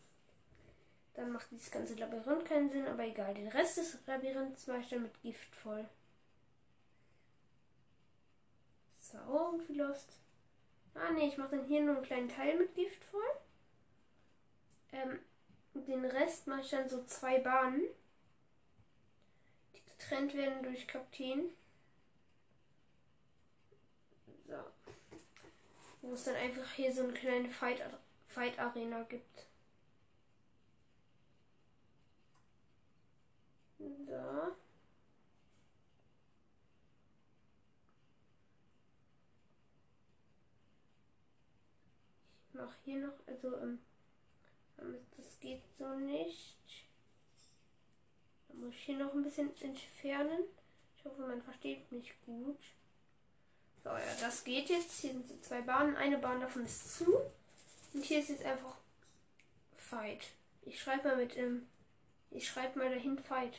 Dann 1.13 1.31
macht 1.31 1.51
dieses 1.51 1.71
ganze 1.71 1.95
Labyrinth 1.95 2.45
keinen 2.45 2.69
Sinn, 2.69 2.87
aber 2.87 3.03
egal. 3.03 3.33
Den 3.33 3.49
Rest 3.49 3.77
des 3.77 3.97
Labyrinths 4.05 4.67
mache 4.67 4.79
ich 4.79 4.89
dann 4.89 5.03
mit 5.03 5.21
Gift 5.21 5.55
voll. 5.55 5.87
Das 8.97 9.15
war 9.15 9.29
auch 9.29 9.53
irgendwie 9.53 9.73
lost. 9.73 10.19
Ah 10.93 11.11
ne, 11.11 11.27
ich 11.27 11.37
mache 11.37 11.57
dann 11.57 11.65
hier 11.65 11.81
nur 11.83 11.95
einen 11.97 12.05
kleinen 12.05 12.29
Teil 12.29 12.57
mit 12.57 12.73
Gift 12.75 13.03
voll. 13.03 13.21
Ähm, 14.93 15.19
den 15.73 16.05
Rest 16.05 16.47
mache 16.47 16.61
ich 16.61 16.69
dann 16.69 16.89
so 16.89 17.03
zwei 17.05 17.39
Bahnen 17.39 17.83
getrennt 19.73 20.33
werden 20.33 20.63
durch 20.63 20.87
Kakteen. 20.87 21.49
So. 24.47 24.55
Wo 26.01 26.13
es 26.13 26.23
dann 26.23 26.35
einfach 26.35 26.69
hier 26.73 26.93
so 26.93 27.03
eine 27.03 27.13
kleine 27.13 27.49
Fight, 27.49 27.81
Fight 28.27 28.57
gibt. 29.09 29.50
So. 33.81 34.55
Ich 42.47 42.53
mache 42.53 42.75
hier 42.83 43.07
noch, 43.07 43.13
also 43.27 43.57
ähm, 43.57 43.79
das 45.17 45.39
geht 45.39 45.63
so 45.77 45.95
nicht. 45.95 46.57
Dann 48.47 48.61
muss 48.61 48.73
ich 48.75 48.83
hier 48.83 48.97
noch 48.97 49.13
ein 49.13 49.23
bisschen 49.23 49.49
entfernen. 49.61 50.43
Ich 50.97 51.05
hoffe, 51.05 51.21
man 51.21 51.41
versteht 51.41 51.91
mich 51.91 52.13
gut. 52.25 52.59
So, 53.83 53.89
ja, 53.89 54.15
das 54.19 54.43
geht 54.43 54.69
jetzt. 54.69 54.99
Hier 54.99 55.11
sind 55.13 55.43
zwei 55.43 55.61
Bahnen. 55.61 55.95
Eine 55.95 56.19
Bahn 56.19 56.41
davon 56.41 56.65
ist 56.65 56.97
zu. 56.97 57.19
Und 57.93 58.05
hier 58.05 58.19
ist 58.19 58.29
jetzt 58.29 58.43
einfach 58.43 58.75
Fight. 59.75 60.27
Ich 60.63 60.79
schreibe 60.79 61.07
mal 61.07 61.17
mit, 61.17 61.35
ähm, 61.37 61.67
ich 62.29 62.47
schreibe 62.47 62.77
mal 62.77 62.89
dahin 62.89 63.17
Fight. 63.17 63.55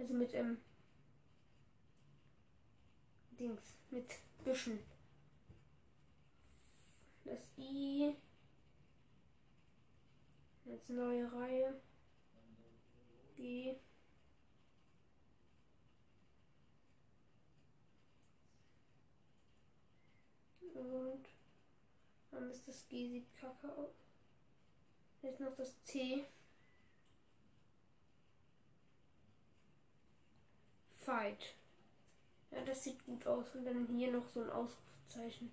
Also 0.00 0.14
mit, 0.14 0.32
ähm, 0.32 0.56
Dings, 3.38 3.76
mit 3.90 4.08
Büschen. 4.42 4.78
Das 7.26 7.40
I. 7.58 8.16
Jetzt 10.64 10.88
neue 10.88 11.30
Reihe. 11.30 11.82
G. 13.36 13.76
Und 20.72 21.26
dann 22.30 22.50
ist 22.50 22.66
das 22.66 22.88
G 22.88 23.06
sieht 23.06 23.34
kacke 23.34 23.70
aus. 23.76 23.92
Jetzt 25.20 25.40
noch 25.40 25.54
das 25.56 25.74
C. 25.84 26.24
Fight. 31.20 31.54
Ja, 32.50 32.62
das 32.64 32.82
sieht 32.82 33.04
gut 33.04 33.26
aus. 33.26 33.54
Und 33.54 33.64
dann 33.64 33.86
hier 33.88 34.10
noch 34.10 34.26
so 34.28 34.42
ein 34.42 34.50
Ausrufezeichen. 34.50 35.52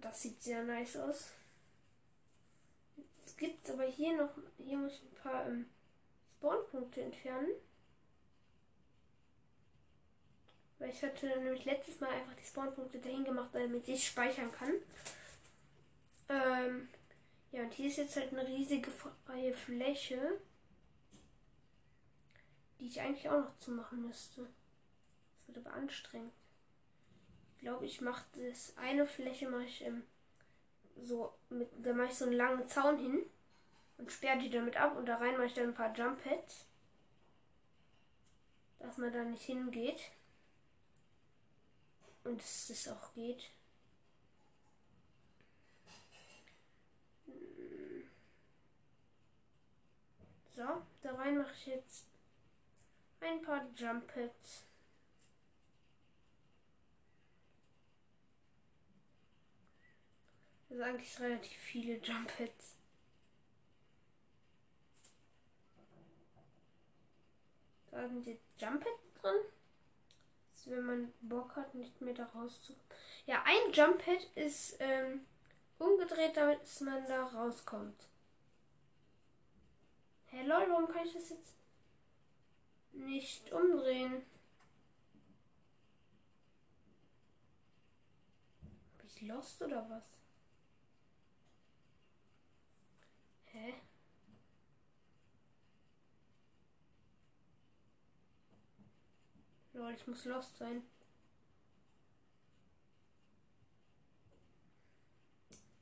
Das 0.00 0.22
sieht 0.22 0.40
sehr 0.40 0.62
nice 0.62 0.96
aus. 0.96 1.30
Es 3.26 3.36
gibt 3.36 3.68
aber 3.68 3.84
hier 3.84 4.16
noch, 4.16 4.30
hier 4.56 4.78
muss 4.78 4.92
ich 4.92 5.02
ein 5.02 5.22
paar 5.22 5.46
ähm, 5.46 5.66
Spawnpunkte 6.38 7.02
entfernen. 7.02 7.50
Weil 10.78 10.90
ich 10.90 11.02
hatte 11.02 11.26
nämlich 11.26 11.64
letztes 11.64 11.98
Mal 12.00 12.10
einfach 12.10 12.34
die 12.36 12.46
Spawnpunkte 12.46 13.00
dahin 13.00 13.24
gemacht, 13.24 13.50
damit 13.52 13.88
ich 13.88 14.06
speichern 14.06 14.52
kann. 14.52 14.74
Ähm, 16.28 16.88
ja, 17.52 17.62
und 17.62 17.72
hier 17.72 17.88
ist 17.88 17.96
jetzt 17.96 18.16
halt 18.16 18.32
eine 18.32 18.46
riesige 18.46 18.90
freie 18.90 19.52
Fläche, 19.52 20.40
die 22.80 22.86
ich 22.86 23.00
eigentlich 23.00 23.28
auch 23.28 23.44
noch 23.44 23.58
zumachen 23.58 24.02
müsste. 24.06 24.48
Das 25.36 25.48
wird 25.48 25.66
aber 25.66 25.76
anstrengend 25.76 26.32
glaube, 27.66 27.84
ich 27.84 28.00
mache 28.00 28.24
das 28.36 28.74
eine 28.76 29.08
Fläche 29.08 29.48
mache 29.48 29.64
ich 29.64 29.84
ähm, 29.84 30.04
so 31.02 31.34
mit, 31.48 31.68
da 31.84 31.92
mache 31.94 32.06
ich 32.06 32.14
so 32.14 32.26
einen 32.26 32.34
langen 32.34 32.68
Zaun 32.68 32.96
hin 32.96 33.26
und 33.98 34.12
sperre 34.12 34.38
die 34.38 34.50
damit 34.50 34.76
ab 34.76 34.96
und 34.96 35.06
da 35.06 35.16
rein 35.16 35.32
mache 35.32 35.46
ich 35.46 35.54
dann 35.54 35.70
ein 35.70 35.74
paar 35.74 35.92
Jump 35.92 36.22
Pads, 36.22 36.64
dass 38.78 38.98
man 38.98 39.12
da 39.12 39.24
nicht 39.24 39.42
hingeht 39.42 40.00
und 42.22 42.40
dass 42.40 42.70
es 42.70 42.86
auch 42.86 43.12
geht. 43.14 43.50
So, 50.56 50.62
da 51.02 51.14
rein 51.14 51.36
mache 51.36 51.52
ich 51.52 51.66
jetzt 51.66 52.06
ein 53.20 53.42
paar 53.42 53.68
Jumpets. 53.76 54.64
Das 60.60 60.78
sind 60.78 60.82
eigentlich 60.82 61.20
relativ 61.20 61.58
viele 61.58 61.98
Jumpets. 61.98 62.76
Da 67.90 68.08
sind 68.08 68.24
die 68.24 68.38
Jumpets 68.56 69.12
drin. 69.20 69.36
Also 70.54 70.70
wenn 70.70 70.86
man 70.86 71.12
Bock 71.20 71.54
hat, 71.56 71.74
nicht 71.74 72.00
mehr 72.00 72.14
da 72.14 72.24
rauszu. 72.24 72.74
Ja, 73.26 73.42
ein 73.44 73.72
Jump 73.72 74.02
Pad 74.02 74.24
ist 74.36 74.76
ähm, 74.80 75.26
umgedreht, 75.78 76.34
damit 76.34 76.80
man 76.80 77.06
da 77.06 77.26
rauskommt. 77.26 78.08
Hey 80.36 80.44
lol, 80.44 80.68
warum 80.68 80.86
kann 80.86 81.06
ich 81.06 81.14
das 81.14 81.30
jetzt 81.30 81.56
nicht 82.92 83.50
umdrehen? 83.52 84.22
Bin 88.98 89.06
ich 89.06 89.22
lost 89.22 89.62
oder 89.62 89.88
was? 89.88 90.04
Hä? 93.46 93.80
Lol, 99.72 99.94
ich 99.94 100.06
muss 100.06 100.26
lost 100.26 100.58
sein. 100.58 100.82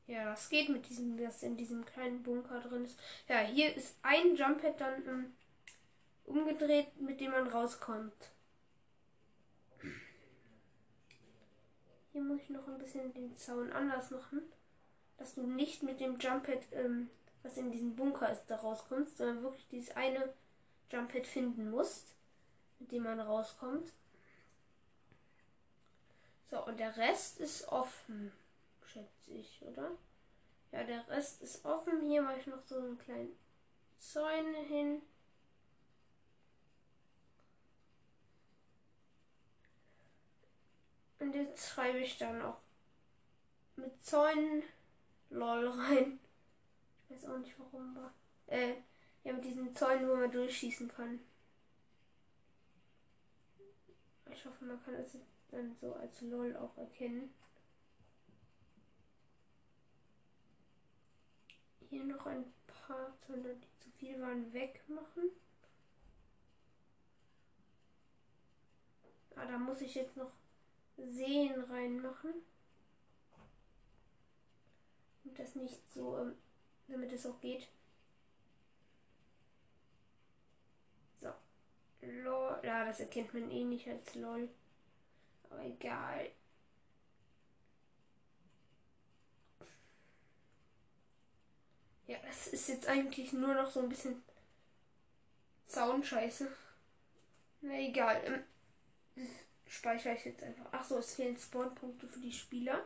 Ja, 0.07 0.27
das 0.27 0.51
geht 0.51 0.69
mit 0.69 0.89
diesem, 0.89 1.17
das 1.17 1.43
in 1.43 1.57
diesem 1.57 1.85
kleinen 1.87 2.23
Bunker 2.23 2.61
drin 2.61 2.85
ist. 2.85 2.99
Ja, 3.27 3.39
hier 3.39 3.75
ist 3.75 3.97
ein 4.03 4.37
Jumppad 4.37 4.79
dann 4.79 5.07
ähm, 5.09 5.33
umgedreht, 6.25 7.01
mit 7.01 7.21
dem 7.21 7.31
man 7.31 7.49
rauskommt. 7.49 8.13
Hier 12.13 12.23
muss 12.23 12.41
ich 12.43 12.51
noch 12.51 12.69
ein 12.69 12.79
bisschen 12.79 13.15
den 13.15 13.35
Zaun 13.35 13.73
anders 13.73 14.11
machen, 14.11 14.43
dass 15.17 15.35
du 15.35 15.47
nicht 15.47 15.83
mit 15.83 16.01
dem 16.01 16.19
Jumppad, 16.19 16.61
ähm, 16.73 17.09
was 17.43 17.57
in 17.57 17.73
diesem 17.73 17.97
Bunker 17.97 18.31
ist, 18.31 18.45
da 18.47 18.57
rauskommst, 18.57 19.17
sondern 19.17 19.43
wirklich 19.43 19.67
dieses 19.69 19.97
eine 19.97 20.35
Jumppad 20.91 21.27
finden 21.27 21.71
musst, 21.71 22.15
mit 22.79 22.93
dem 22.93 23.05
man 23.05 23.21
rauskommt. 23.21 23.91
So, 26.51 26.65
und 26.67 26.79
der 26.79 26.95
Rest 26.99 27.41
ist 27.41 27.69
offen 27.69 28.33
schätze 29.25 29.33
ich, 29.33 29.63
oder? 29.63 29.91
Ja, 30.73 30.85
der 30.85 31.07
Rest 31.09 31.43
ist 31.43 31.65
offen. 31.65 32.03
Hier 32.03 32.23
mache 32.23 32.41
ich 32.41 32.47
noch 32.47 32.63
so 32.67 32.77
einen 32.79 32.99
kleinen 32.99 33.37
Zäune 33.99 34.59
hin. 34.59 35.03
Und 41.19 41.35
jetzt 41.35 41.71
schreibe 41.71 41.99
ich 41.99 42.19
dann 42.19 42.43
auch 42.43 42.59
mit 43.77 44.05
Zäunen 44.05 44.63
LOL 45.31 45.69
rein. 45.69 46.21
Ich 47.09 47.17
weiß 47.17 47.31
auch 47.31 47.39
nicht 47.39 47.59
warum 47.59 47.95
war. 47.97 48.13
Äh, 48.47 48.75
ja, 49.23 49.33
mit 49.33 49.45
diesen 49.45 49.75
Zäunen, 49.75 50.09
wo 50.09 50.17
man 50.17 50.31
durchschießen 50.31 50.89
kann. 50.89 51.21
Ich 54.31 54.45
hoffe, 54.45 54.65
man 54.65 54.83
kann 54.85 54.95
es 54.95 55.17
dann 55.51 55.75
so 55.77 55.95
als 55.95 56.21
LOL 56.21 56.57
auch 56.57 56.77
erkennen. 56.77 57.33
Hier 61.95 62.05
noch 62.05 62.27
ein 62.27 62.45
paar 62.67 63.17
Zäune, 63.21 63.55
die 63.55 63.79
zu 63.79 63.91
viel 63.93 64.21
waren, 64.21 64.53
wegmachen. 64.53 65.31
Ah, 69.37 69.47
da 69.47 69.59
muss 69.59 69.81
ich 69.81 69.95
jetzt 69.95 70.17
noch 70.17 70.33
Seen 70.97 71.61
reinmachen. 71.61 72.35
Und 75.25 75.39
das 75.39 75.55
nicht 75.55 75.81
so, 75.93 76.19
ähm, 76.19 76.35
damit 76.89 77.13
es 77.13 77.27
auch 77.27 77.41
geht. 77.41 77.69
So. 81.21 81.33
LOL. 82.03 82.61
Ja, 82.65 82.85
das 82.85 82.99
erkennt 82.99 83.33
man 83.35 83.51
eh 83.53 83.65
nicht 83.65 83.89
als 83.89 84.17
LOL. 84.17 84.49
Aber 85.49 85.65
egal. 85.65 86.31
Ja, 92.07 92.19
das 92.27 92.49
ist 92.49 92.69
jetzt 92.69 92.87
eigentlich 92.87 93.33
nur 93.33 93.55
noch 93.55 93.71
so 93.71 93.81
ein 93.81 93.89
bisschen 93.89 94.23
Soundscheiße. 95.69 96.55
Na 97.63 97.79
egal. 97.81 98.45
Ähm, 99.17 99.29
speichere 99.67 100.15
ich 100.15 100.25
jetzt 100.25 100.43
einfach. 100.43 100.73
Achso, 100.73 100.99
es 100.99 101.15
fehlen 101.15 101.39
Spawnpunkte 101.39 102.07
für 102.07 102.21
die 102.21 102.33
Spieler. 102.33 102.85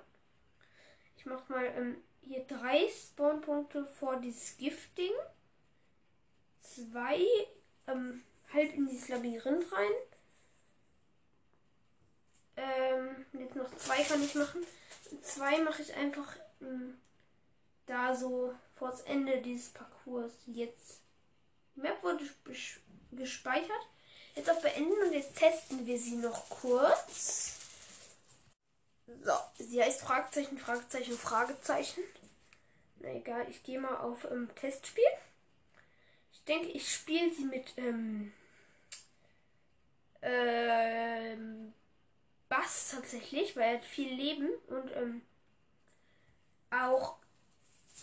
Ich 1.17 1.27
mache 1.27 1.53
mal 1.53 1.65
ähm, 1.65 2.03
hier 2.23 2.45
drei 2.45 2.89
Spawnpunkte 2.89 3.87
vor 3.87 4.21
dieses 4.21 4.57
Gifting. 4.57 5.13
Zwei 6.61 7.21
ähm, 7.89 8.23
halt 8.53 8.75
in 8.75 8.87
dieses 8.87 9.09
Labyrinth 9.09 9.73
rein. 9.73 9.93
Ähm, 12.57 13.27
jetzt 13.33 13.57
noch 13.57 13.77
zwei 13.77 14.03
kann 14.05 14.23
ich 14.23 14.35
machen. 14.35 14.65
Zwei 15.23 15.61
mache 15.63 15.83
ich 15.83 15.95
einfach 15.95 16.37
ähm, 16.61 16.99
da 17.87 18.15
so 18.15 18.55
vor 18.79 18.91
das 18.91 19.01
Ende 19.03 19.43
dieses 19.43 19.71
Parcours 19.71 20.33
jetzt. 20.47 21.01
Die 21.75 21.81
Map 21.81 22.03
wurde 22.03 22.25
gespeichert. 23.13 23.87
Jetzt 24.35 24.51
auf 24.51 24.63
Beenden 24.63 25.03
und 25.03 25.13
jetzt 25.13 25.37
testen 25.37 25.85
wir 25.87 25.99
sie 25.99 26.17
noch 26.17 26.49
kurz. 26.49 27.57
So, 29.25 29.33
sie 29.59 29.83
heißt 29.83 30.01
Fragezeichen, 30.03 30.59
Fragezeichen, 30.59 31.19
Fragezeichen. 31.19 32.03
Na 33.01 33.09
egal, 33.11 33.47
ich 33.49 33.63
gehe 33.63 33.81
mal 33.81 33.97
auf 33.97 34.25
ähm, 34.31 34.49
Testspiel. 34.55 35.05
Ich 36.33 36.45
denke, 36.45 36.69
ich 36.69 36.93
spiele 36.93 37.33
sie 37.35 37.45
mit 37.45 37.73
ähm, 37.77 38.33
ähm, 40.23 41.73
Bass 42.49 42.91
tatsächlich, 42.91 43.57
weil 43.57 43.75
er 43.75 43.79
hat 43.79 43.85
viel 43.85 44.13
Leben 44.13 44.49
und 44.69 44.91
ähm, 44.97 45.23
auch 46.71 47.18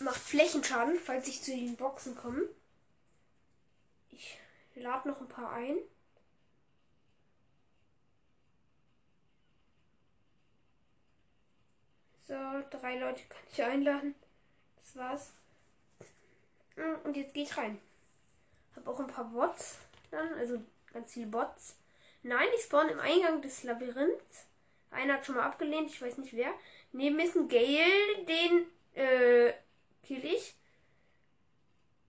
macht 0.00 0.20
Flächenschaden, 0.20 0.98
falls 0.98 1.28
ich 1.28 1.42
zu 1.42 1.50
den 1.50 1.76
Boxen 1.76 2.16
komme. 2.16 2.48
Ich 4.10 4.38
lade 4.74 5.08
noch 5.08 5.20
ein 5.20 5.28
paar 5.28 5.52
ein. 5.52 5.76
So, 12.26 12.34
drei 12.70 12.98
Leute 12.98 13.22
kann 13.28 13.42
ich 13.52 13.62
einladen. 13.62 14.14
Das 14.76 14.96
war's. 14.96 15.30
Hm, 16.74 16.98
und 17.04 17.16
jetzt 17.16 17.34
gehe 17.34 17.44
ich 17.44 17.56
rein. 17.56 17.80
Hab 18.74 18.88
auch 18.88 18.98
ein 18.98 19.06
paar 19.06 19.26
Bots 19.26 19.78
dann, 20.10 20.34
also 20.34 20.60
ganz 20.92 21.12
viele 21.12 21.26
Bots. 21.26 21.76
Nein, 22.22 22.48
ich 22.56 22.64
spawn 22.64 22.88
im 22.88 23.00
Eingang 23.00 23.42
des 23.42 23.62
Labyrinths. 23.62 24.46
Einer 24.90 25.14
hat 25.14 25.26
schon 25.26 25.36
mal 25.36 25.44
abgelehnt, 25.44 25.90
ich 25.90 26.02
weiß 26.02 26.18
nicht 26.18 26.34
wer. 26.34 26.52
Neben 26.92 27.18
ist 27.20 27.36
ein 27.36 27.48
Gale, 27.48 28.24
den 28.26 28.66
äh, 28.94 29.52
kill 30.06 30.24
ich. 30.24 30.54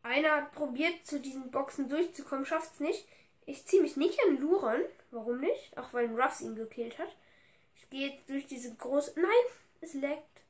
Einer 0.04 0.32
hat 0.36 0.52
probiert, 0.54 1.06
zu 1.06 1.20
diesen 1.20 1.52
Boxen 1.52 1.90
durchzukommen, 1.90 2.46
schafft 2.46 2.74
es 2.76 2.80
nicht. 2.80 3.06
Ich 3.46 3.66
ziehe 3.66 3.82
mich 3.82 3.98
nicht 3.98 4.20
an 4.26 4.40
Luren. 4.40 4.82
Warum 5.12 5.40
nicht? 5.40 5.78
Auch 5.78 5.94
weil 5.94 6.08
Ruffs 6.20 6.42
ihn 6.42 6.56
gekillt 6.56 6.98
hat. 7.00 7.16
Ich 7.76 7.90
gehe 7.90 8.10
jetzt 8.10 8.30
durch 8.30 8.46
diese 8.46 8.74
große. 8.76 9.14
Nein, 9.16 9.32
es 9.82 9.94
laggt. 9.94 10.42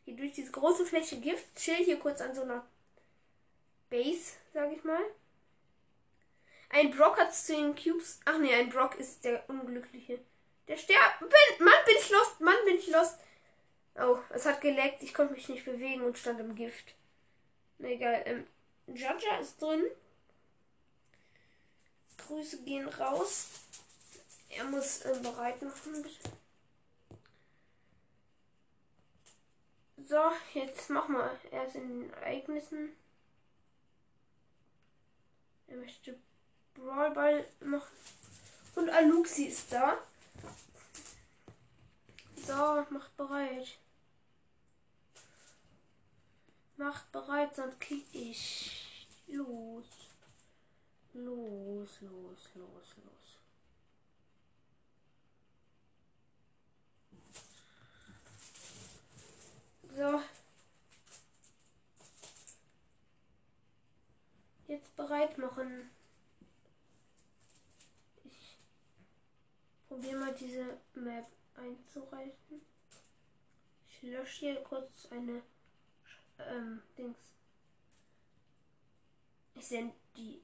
Ich 0.00 0.06
gehe 0.06 0.16
durch 0.16 0.32
diese 0.32 0.50
große 0.50 0.84
Fläche 0.84 1.18
Gift, 1.20 1.44
chill 1.56 1.76
hier 1.76 1.98
kurz 1.98 2.20
an 2.20 2.34
so 2.34 2.42
einer 2.42 2.64
Base, 3.90 4.32
sag 4.52 4.72
ich 4.72 4.84
mal. 4.84 5.02
Ein 6.70 6.90
Brock 6.90 7.18
hat 7.18 7.34
zu 7.34 7.54
den 7.54 7.74
Cubes. 7.76 8.20
Ach 8.24 8.38
nee, 8.38 8.52
ein 8.52 8.70
Brock 8.70 8.96
ist 8.96 9.24
der 9.24 9.48
Unglückliche. 9.48 10.18
Der 10.66 10.76
sterbt. 10.76 11.20
Mann, 11.20 11.84
bin 11.86 11.96
ich 11.96 12.10
lost. 12.10 12.40
Mann, 12.40 12.56
bin 12.64 12.78
ich 12.78 12.88
lost. 12.88 13.18
Oh, 13.96 14.18
es 14.30 14.44
hat 14.44 14.60
geleckt. 14.60 15.02
Ich 15.02 15.14
konnte 15.14 15.34
mich 15.34 15.48
nicht 15.48 15.64
bewegen 15.64 16.02
und 16.02 16.18
stand 16.18 16.40
im 16.40 16.54
Gift. 16.54 16.94
Na 17.78 17.88
egal. 17.88 18.22
Ähm, 18.26 18.46
Jaja 18.86 19.38
ist 19.40 19.60
drin. 19.60 19.84
Grüße 22.18 22.62
gehen 22.64 22.88
raus. 22.88 23.48
Er 24.48 24.64
muss 24.64 25.02
äh, 25.02 25.18
bereit 25.22 25.62
machen. 25.62 26.04
So, 29.96 30.32
jetzt 30.52 30.90
mach 30.90 31.08
mal. 31.08 31.30
Er 31.50 31.66
ist 31.66 31.76
in 31.76 31.88
den 31.88 32.12
Ereignissen. 32.14 32.96
Er 35.68 35.76
möchte 35.76 36.18
Brawlball 36.74 37.44
machen. 37.60 37.96
Und 38.74 38.90
Aluxi 38.90 39.44
ist 39.44 39.72
da. 39.72 39.98
So, 42.36 42.86
macht 42.90 43.16
bereit. 43.16 43.78
Macht 46.76 47.12
bereit, 47.12 47.54
sonst 47.54 47.80
krieg 47.80 48.06
ich. 48.12 49.16
Los. 49.28 49.86
Los, 51.12 52.00
los, 52.00 52.50
los, 52.54 52.96
los. 52.96 53.38
So. 59.96 60.20
Jetzt 64.66 64.96
bereit 64.96 65.38
machen. 65.38 65.88
Ich 68.24 68.56
probiere 69.86 70.18
mal 70.18 70.34
diese 70.34 70.80
Map 70.94 71.26
einzureichen. 71.54 72.62
Ich 73.86 74.02
lösche 74.02 74.40
hier 74.40 74.64
kurz 74.64 75.06
eine 75.12 75.42
ähm, 76.54 76.82
Dings. 76.96 77.18
Ich 79.54 79.66
sende 79.66 79.94
die. 80.16 80.42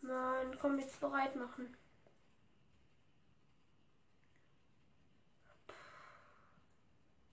Mann, 0.00 0.58
komm 0.60 0.78
jetzt 0.78 1.00
bereit 1.00 1.36
machen. 1.36 1.76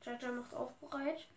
Jaja 0.04 0.32
macht 0.32 0.54
auch 0.54 0.72
bereit. 0.74 1.28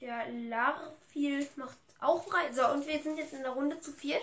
Der 0.00 0.28
Larfil 0.28 1.48
macht 1.56 1.78
auch 2.00 2.24
bereit. 2.24 2.54
So, 2.54 2.66
und 2.68 2.86
wir 2.86 3.02
sind 3.02 3.16
jetzt 3.16 3.32
in 3.32 3.42
der 3.42 3.52
Runde 3.52 3.80
zu 3.80 3.92
viert. 3.92 4.22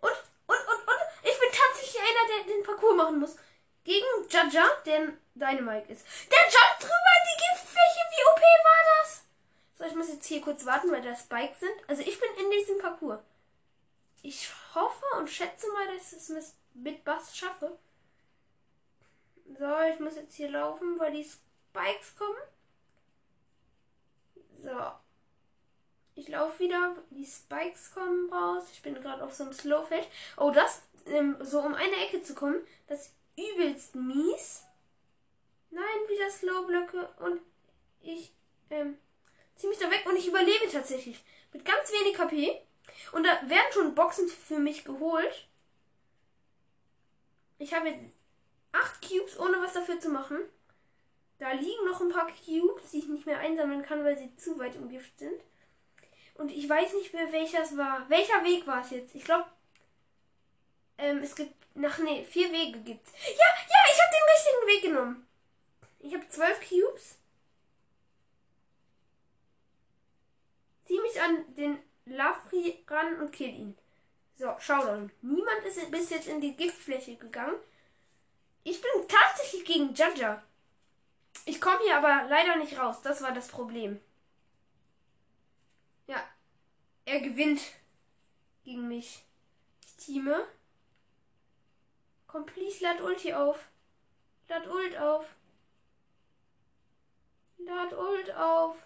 Und, 0.00 0.12
und, 0.46 0.56
und, 0.56 0.88
und, 0.88 1.00
ich 1.22 1.38
bin 1.38 1.48
tatsächlich 1.52 2.00
einer, 2.00 2.44
der 2.44 2.54
den 2.54 2.64
Parcours 2.64 2.96
machen 2.96 3.20
muss. 3.20 3.36
Gegen 3.84 4.06
Jaja, 4.30 4.66
der 4.84 5.12
Dynamite 5.36 5.92
ist. 5.92 6.04
Der 6.30 6.40
jumpt 6.40 6.80
drüber 6.80 7.12
in 7.18 7.26
die 7.30 7.42
Giftfläche. 7.44 8.00
Wie 8.10 8.24
OP 8.32 8.40
war 8.40 9.02
das? 9.02 9.24
So, 9.74 9.84
ich 9.84 9.94
muss 9.94 10.08
jetzt 10.08 10.26
hier 10.26 10.40
kurz 10.40 10.64
warten, 10.64 10.90
weil 10.90 11.02
da 11.02 11.14
Spikes 11.14 11.60
sind. 11.60 11.88
Also 11.88 12.02
ich 12.02 12.18
bin 12.18 12.30
in 12.44 12.50
diesem 12.50 12.78
Parcours. 12.78 13.20
Ich 14.22 14.48
hoffe 14.74 15.04
und 15.18 15.30
schätze 15.30 15.70
mal, 15.72 15.86
dass 15.94 16.12
ich 16.12 16.18
es 16.36 16.54
mit 16.74 17.04
Bass 17.04 17.36
schaffe. 17.36 17.78
So, 19.58 19.80
ich 19.92 20.00
muss 20.00 20.16
jetzt 20.16 20.34
hier 20.34 20.50
laufen, 20.50 20.98
weil 20.98 21.12
die 21.12 21.24
Spikes 21.24 22.16
kommen. 22.16 22.36
So. 24.54 24.92
Ich 26.14 26.28
laufe 26.28 26.58
wieder. 26.60 26.96
Die 27.10 27.26
Spikes 27.26 27.92
kommen 27.92 28.32
raus. 28.32 28.64
Ich 28.72 28.82
bin 28.82 28.94
gerade 28.94 29.22
auf 29.22 29.34
so 29.34 29.44
einem 29.44 29.52
Slowfeld. 29.52 30.08
Oh, 30.38 30.50
das, 30.50 30.82
ähm, 31.06 31.36
so 31.40 31.60
um 31.60 31.74
eine 31.74 31.96
Ecke 32.06 32.22
zu 32.22 32.34
kommen, 32.34 32.66
das 32.88 33.02
ist 33.02 33.14
übelst 33.36 33.94
mies. 33.94 34.64
Nein, 35.76 36.08
wieder 36.08 36.30
Slowblöcke 36.30 37.06
und 37.18 37.42
ich, 38.00 38.32
ähm, 38.70 38.96
ziehe 39.56 39.68
mich 39.68 39.78
da 39.78 39.90
weg 39.90 40.06
und 40.06 40.16
ich 40.16 40.26
überlebe 40.26 40.70
tatsächlich. 40.72 41.22
Mit 41.52 41.66
ganz 41.66 41.92
wenig 41.92 42.14
KP. 42.14 42.62
Und 43.12 43.24
da 43.24 43.46
werden 43.46 43.72
schon 43.72 43.94
Boxen 43.94 44.26
für 44.26 44.58
mich 44.58 44.86
geholt. 44.86 45.48
Ich 47.58 47.74
habe 47.74 47.90
jetzt 47.90 48.16
8 48.72 49.02
Cubes, 49.02 49.38
ohne 49.38 49.60
was 49.60 49.74
dafür 49.74 50.00
zu 50.00 50.08
machen. 50.08 50.38
Da 51.38 51.52
liegen 51.52 51.84
noch 51.84 52.00
ein 52.00 52.08
paar 52.08 52.26
Cubes, 52.26 52.92
die 52.92 53.00
ich 53.00 53.08
nicht 53.08 53.26
mehr 53.26 53.40
einsammeln 53.40 53.82
kann, 53.82 54.02
weil 54.02 54.16
sie 54.16 54.34
zu 54.36 54.58
weit 54.58 54.76
im 54.76 54.88
Gift 54.88 55.18
sind. 55.18 55.38
Und 56.36 56.48
ich 56.48 56.66
weiß 56.66 56.94
nicht 56.94 57.12
mehr, 57.12 57.30
welcher 57.32 57.62
es 57.62 57.76
war. 57.76 58.08
Welcher 58.08 58.42
Weg 58.44 58.66
war 58.66 58.82
es 58.82 58.92
jetzt? 58.92 59.14
Ich 59.14 59.24
glaube, 59.24 59.44
ähm, 60.96 61.18
es 61.18 61.34
gibt, 61.34 61.54
nach 61.74 61.98
nee, 61.98 62.24
vier 62.24 62.50
Wege 62.50 62.80
gibt's. 62.80 63.12
Ja, 63.12 63.46
ja, 63.68 63.92
ich 63.92 64.00
habe 64.00 64.16
den 64.16 64.34
richtigen 64.34 64.66
Weg 64.68 64.82
genommen. 64.82 65.25
Ich 66.06 66.14
habe 66.14 66.28
zwölf 66.28 66.60
Cubes. 66.60 67.16
Zieh 70.84 71.00
mich 71.00 71.20
an 71.20 71.52
den 71.56 71.78
Lafri 72.04 72.84
ran 72.86 73.20
und 73.20 73.32
kill 73.32 73.48
ihn. 73.48 73.78
So, 74.34 74.54
schau 74.60 74.84
dann. 74.84 75.10
Niemand 75.20 75.64
ist 75.64 75.90
bis 75.90 76.10
jetzt 76.10 76.28
in 76.28 76.40
die 76.40 76.54
Giftfläche 76.54 77.16
gegangen. 77.16 77.56
Ich 78.62 78.80
bin 78.80 79.08
tatsächlich 79.08 79.64
gegen 79.64 79.94
Jaja. 79.96 80.44
Ich 81.44 81.60
komme 81.60 81.80
hier 81.82 81.96
aber 81.96 82.28
leider 82.28 82.54
nicht 82.54 82.78
raus. 82.78 83.02
Das 83.02 83.20
war 83.20 83.32
das 83.32 83.48
Problem. 83.48 84.00
Ja. 86.06 86.22
Er 87.04 87.20
gewinnt 87.20 87.62
gegen 88.62 88.86
mich. 88.86 89.24
Ich 89.84 89.96
teame. 90.04 90.46
Komm, 92.28 92.46
please, 92.46 92.80
lad 92.84 93.00
Ulti 93.00 93.34
auf. 93.34 93.68
Lad 94.48 94.68
Ult 94.68 94.96
auf. 94.98 95.34
Lad 97.66 97.92
Ult 97.92 98.34
auf. 98.34 98.76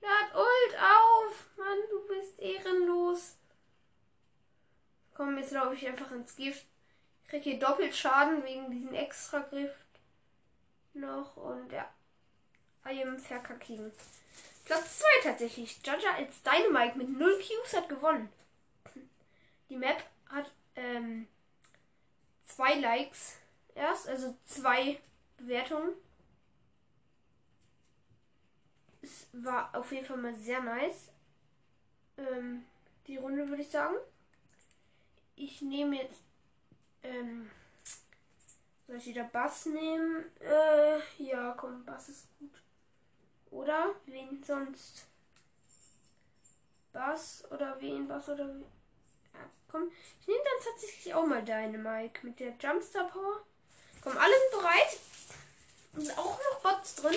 Lad 0.00 0.34
Ult 0.34 0.78
auf. 0.78 1.46
Mann, 1.56 1.78
du 1.90 2.06
bist 2.06 2.38
ehrenlos. 2.38 3.36
Komm, 5.14 5.36
jetzt 5.36 5.50
laufe 5.52 5.74
ich 5.74 5.86
einfach 5.86 6.10
ins 6.12 6.36
Gift. 6.36 6.64
Ich 7.24 7.30
krieg 7.30 7.42
hier 7.42 7.58
doppelt 7.58 7.94
Schaden 7.94 8.44
wegen 8.44 8.70
diesem 8.70 8.94
extra 8.94 9.40
Griff 9.40 9.74
noch 10.94 11.36
und 11.36 11.72
ja. 11.72 11.88
I 12.84 13.02
am 13.02 13.18
verkacking. 13.18 13.92
Platz 14.64 14.98
2 14.98 15.06
tatsächlich. 15.22 15.78
Jaja 15.84 16.14
als 16.16 16.42
Dynamite 16.42 16.98
mit 16.98 17.08
0 17.08 17.32
Cubes 17.38 17.74
hat 17.74 17.88
gewonnen. 17.88 18.28
Die 19.68 19.76
Map 19.76 20.02
hat 20.28 20.50
ähm, 20.76 21.26
Likes 22.58 23.36
erst, 23.74 24.08
also 24.08 24.36
zwei 24.44 25.00
Bewertungen. 25.38 25.94
Es 29.02 29.26
war 29.32 29.74
auf 29.74 29.92
jeden 29.92 30.06
Fall 30.06 30.16
mal 30.16 30.34
sehr 30.34 30.62
nice. 30.62 31.08
Ähm, 32.16 32.64
die 33.06 33.16
Runde 33.16 33.48
würde 33.48 33.62
ich 33.62 33.70
sagen. 33.70 33.96
Ich 35.36 35.60
nehme 35.60 35.96
jetzt 35.96 36.20
ähm, 37.02 37.50
soll 38.86 38.96
ich 38.96 39.06
wieder 39.06 39.24
Bass 39.24 39.66
nehmen? 39.66 40.24
Äh, 40.40 40.98
ja, 41.22 41.54
komm, 41.56 41.84
Bass 41.84 42.08
ist 42.08 42.26
gut. 42.38 42.50
Oder? 43.50 43.94
Wen 44.06 44.42
sonst? 44.44 45.06
Bass 46.92 47.44
oder 47.50 47.80
wen? 47.80 48.06
Bass 48.06 48.28
oder 48.28 48.46
wen? 48.48 48.60
Ja, 49.32 49.40
komm. 49.68 49.90
Ich 50.20 50.28
nehme 50.28 50.40
dann 50.44 50.72
tatsächlich 50.72 51.14
auch 51.14 51.26
mal 51.26 51.44
deine 51.44 51.78
Mike 51.78 52.20
mit 52.26 52.38
der 52.38 52.54
Jumpstar 52.60 53.08
Power. 53.08 53.42
Komm, 54.02 54.16
alle 54.16 54.34
sind 54.34 54.60
bereit. 54.60 54.98
Und 55.94 56.18
auch 56.18 56.38
noch 56.38 56.60
Bots 56.60 56.96
drin. 56.96 57.16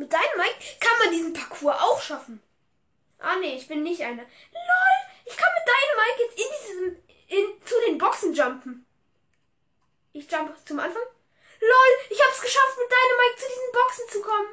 Mit 0.00 0.10
deinem 0.10 0.38
Mike 0.38 0.56
kann 0.80 0.98
man 0.98 1.10
diesen 1.10 1.34
Parcours 1.34 1.76
auch 1.78 2.00
schaffen. 2.00 2.42
Ah, 3.18 3.36
nee, 3.36 3.56
ich 3.56 3.68
bin 3.68 3.82
nicht 3.82 4.00
einer. 4.00 4.22
LOL! 4.22 4.96
Ich 5.26 5.36
kann 5.36 5.52
mit 5.52 5.68
deinem 5.68 5.96
Mike 6.00 6.22
jetzt 6.22 6.38
in 6.40 6.48
diesem, 6.56 7.02
in, 7.28 7.66
zu 7.66 7.74
den 7.86 7.98
Boxen 7.98 8.32
jumpen. 8.32 8.86
Ich 10.14 10.30
jump 10.32 10.56
zum 10.66 10.80
Anfang. 10.80 11.02
LOL, 11.02 11.92
ich 12.08 12.18
hab's 12.18 12.40
geschafft, 12.40 12.78
mit 12.78 12.90
Dynamite 12.90 13.40
zu 13.42 13.46
diesen 13.46 13.72
Boxen 13.72 14.08
zu 14.08 14.22
kommen. 14.22 14.48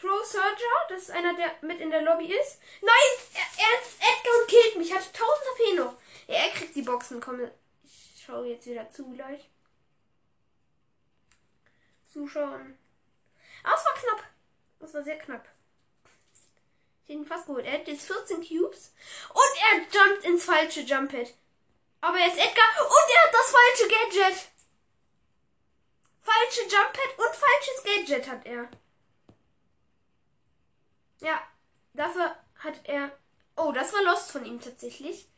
Crow 0.00 0.24
Surger, 0.24 0.86
das 0.88 1.02
ist 1.02 1.10
einer, 1.10 1.34
der 1.34 1.50
mit 1.62 1.80
in 1.80 1.90
der 1.90 2.02
Lobby 2.02 2.32
ist. 2.32 2.60
Nein, 2.82 3.10
er, 3.34 3.64
er 3.64 4.12
Edgar 4.12 4.40
und 4.40 4.48
killt 4.48 4.76
mich. 4.76 4.94
Hat 4.94 5.02
1000 5.02 5.18
HP 5.18 5.72
noch. 5.74 5.94
Ja, 6.28 6.36
er 6.36 6.50
kriegt 6.50 6.76
die 6.76 6.82
Boxen. 6.82 7.20
Komm, 7.20 7.40
ich 7.82 8.22
schaue 8.24 8.46
jetzt 8.46 8.66
wieder 8.66 8.88
zu 8.92 9.10
gleich. 9.10 9.50
Zuschauen. 12.12 12.79
Ah, 13.62 13.74
es 13.76 13.84
war 13.84 13.94
knapp. 13.94 14.24
Das 14.78 14.94
war 14.94 15.02
sehr 15.02 15.18
knapp. 15.18 15.48
Ich 17.04 17.14
hätte 17.14 17.20
ihn 17.20 17.26
fast 17.26 17.46
geholt. 17.46 17.66
Er 17.66 17.74
hat 17.74 17.88
jetzt 17.88 18.06
14 18.06 18.36
Cubes. 18.46 18.92
Und 19.28 19.52
er 19.70 19.78
jumpt 19.78 20.24
ins 20.24 20.44
falsche 20.44 20.80
Jump 20.80 21.10
Pad. 21.10 21.34
Aber 22.00 22.18
er 22.18 22.26
ist 22.26 22.38
Edgar 22.38 22.66
und 22.78 23.10
er 23.14 23.24
hat 23.24 23.34
das 23.34 23.50
falsche 23.50 23.88
Gadget. 23.88 24.48
Falsche 26.20 26.62
Jump 26.62 26.92
Pad 26.92 27.18
und 27.18 27.36
falsches 27.36 27.84
Gadget 27.84 28.30
hat 28.30 28.46
er. 28.46 28.68
Ja, 31.20 31.42
dafür 31.92 32.36
hat 32.56 32.80
er. 32.84 33.10
Oh, 33.56 33.72
das 33.72 33.92
war 33.92 34.02
Lost 34.02 34.32
von 34.32 34.46
ihm 34.46 34.60
tatsächlich. 34.60 35.28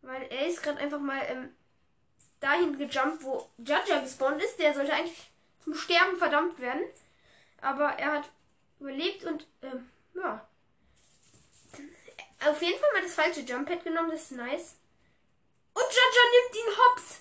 Weil 0.00 0.22
er 0.30 0.46
ist 0.46 0.62
gerade 0.62 0.78
einfach 0.78 1.00
mal 1.00 1.20
ähm, 1.28 1.54
dahin 2.40 2.78
gejumpt, 2.78 3.22
wo 3.22 3.50
Jaja 3.58 4.00
gespawnt 4.00 4.42
ist. 4.42 4.58
Der 4.58 4.72
sollte 4.72 4.94
eigentlich 4.94 5.30
zum 5.62 5.74
Sterben 5.74 6.16
verdammt 6.16 6.58
werden. 6.60 6.84
Aber 7.60 7.90
er 7.98 8.12
hat 8.12 8.30
überlebt 8.80 9.24
und 9.24 9.46
ähm, 9.62 9.88
ja. 10.14 10.46
Auf 12.46 12.62
jeden 12.62 12.78
Fall 12.78 12.92
mal 12.92 13.02
das 13.02 13.14
falsche 13.14 13.40
Jump 13.40 13.68
Pad 13.68 13.82
genommen, 13.82 14.10
das 14.10 14.22
ist 14.22 14.32
nice. 14.32 14.76
Und 15.74 15.82
Jaja 15.82 16.24
nimmt 16.32 16.56
ihn 16.56 16.78
hops. 16.78 17.20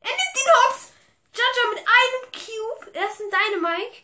Er 0.00 0.10
nimmt 0.10 0.36
ihn 0.36 0.52
hops. 0.52 0.92
Jaja 1.34 1.70
mit 1.70 1.78
einem 1.78 2.32
Cube, 2.32 2.96
er 2.96 3.10
ist 3.10 3.20
ein 3.20 3.30
Dynamike, 3.30 4.02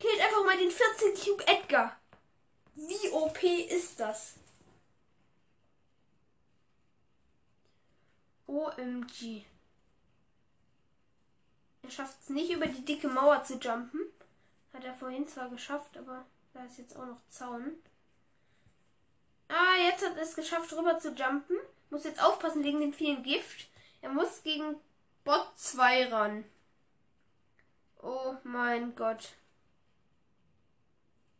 killt 0.00 0.20
einfach 0.20 0.44
mal 0.44 0.56
den 0.56 0.70
14 0.70 1.14
Cube 1.14 1.46
Edgar. 1.46 2.00
Wie 2.74 3.10
OP 3.10 3.42
ist 3.42 4.00
das? 4.00 4.34
OMG. 8.46 9.44
Er 11.88 11.92
schafft 11.92 12.22
es 12.22 12.28
nicht 12.28 12.52
über 12.52 12.66
die 12.66 12.84
dicke 12.84 13.08
Mauer 13.08 13.44
zu 13.44 13.54
jumpen. 13.54 14.02
Hat 14.74 14.84
er 14.84 14.92
vorhin 14.92 15.26
zwar 15.26 15.48
geschafft, 15.48 15.96
aber 15.96 16.26
da 16.52 16.62
ist 16.66 16.76
jetzt 16.76 16.94
auch 16.94 17.06
noch 17.06 17.26
Zaun. 17.30 17.78
Ah, 19.48 19.74
jetzt 19.80 20.04
hat 20.04 20.14
er 20.14 20.22
es 20.22 20.36
geschafft, 20.36 20.70
rüber 20.74 20.98
zu 20.98 21.14
jumpen. 21.14 21.56
Muss 21.88 22.04
jetzt 22.04 22.22
aufpassen 22.22 22.62
wegen 22.62 22.80
dem 22.80 22.92
vielen 22.92 23.22
Gift. 23.22 23.70
Er 24.02 24.10
muss 24.10 24.42
gegen 24.42 24.76
Bot 25.24 25.48
2 25.56 26.12
ran. 26.12 26.44
Oh 28.02 28.34
mein 28.42 28.94
Gott. 28.94 29.30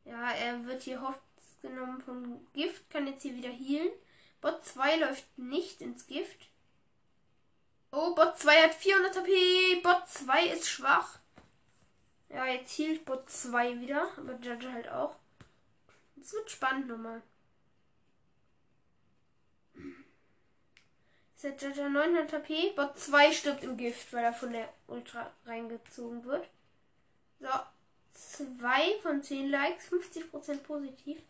Ja, 0.06 0.30
er 0.30 0.64
wird 0.64 0.80
hier 0.80 1.02
hops 1.02 1.20
genommen 1.61 2.00
von 2.00 2.46
Gift, 2.54 2.88
kann 2.88 3.06
jetzt 3.06 3.20
hier 3.20 3.34
wieder 3.34 3.50
healen. 3.50 3.90
Bot 4.40 4.64
2 4.64 4.96
läuft 4.96 5.26
nicht 5.37 5.82
ins 5.82 6.06
Gift. 6.06 6.48
Oh, 7.90 8.14
Bot 8.14 8.38
2 8.38 8.62
hat 8.62 8.74
400 8.74 9.16
HP. 9.16 9.81
Bot 9.83 10.09
2 10.09 10.46
ist 10.48 10.68
schwach. 10.68 11.18
Ja, 12.29 12.46
jetzt 12.46 12.72
hielt 12.72 13.05
Bot 13.05 13.31
2 13.31 13.81
wieder, 13.81 14.09
aber 14.16 14.35
Judge 14.35 14.70
halt 14.70 14.88
auch. 14.88 15.16
Es 16.20 16.33
wird 16.33 16.51
spannend 16.51 16.88
nochmal. 16.88 17.22
Ist 21.35 21.44
der 21.44 21.57
Judge 21.57 21.88
900 21.88 22.33
HP. 22.33 22.72
Bot 22.77 22.98
2 22.98 23.33
stirbt 23.33 23.62
im 23.62 23.77
Gift, 23.79 24.12
weil 24.12 24.24
er 24.24 24.35
von 24.35 24.53
der 24.53 24.72
Ultra 24.87 25.33
reingezogen 25.46 26.24
wird. 26.24 26.48
So, 27.40 27.48
2 28.12 28.98
von 29.01 29.22
10 29.22 29.48
Likes, 29.48 29.88
50% 29.90 30.59
positiv. 30.59 31.22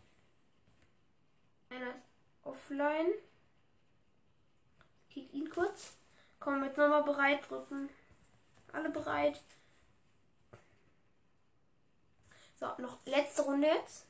Einer 1.69 1.91
ist 1.91 2.03
offline. 2.43 3.13
Kick 5.09 5.33
ihn 5.33 5.49
kurz. 5.49 5.93
Komm, 6.39 6.63
jetzt 6.63 6.77
nochmal 6.77 7.03
bereit 7.03 7.49
drücken. 7.49 7.89
Alle 8.71 8.89
bereit. 8.89 9.41
So, 12.55 12.67
noch 12.77 13.05
letzte 13.05 13.41
Runde 13.43 13.67
jetzt. 13.67 14.05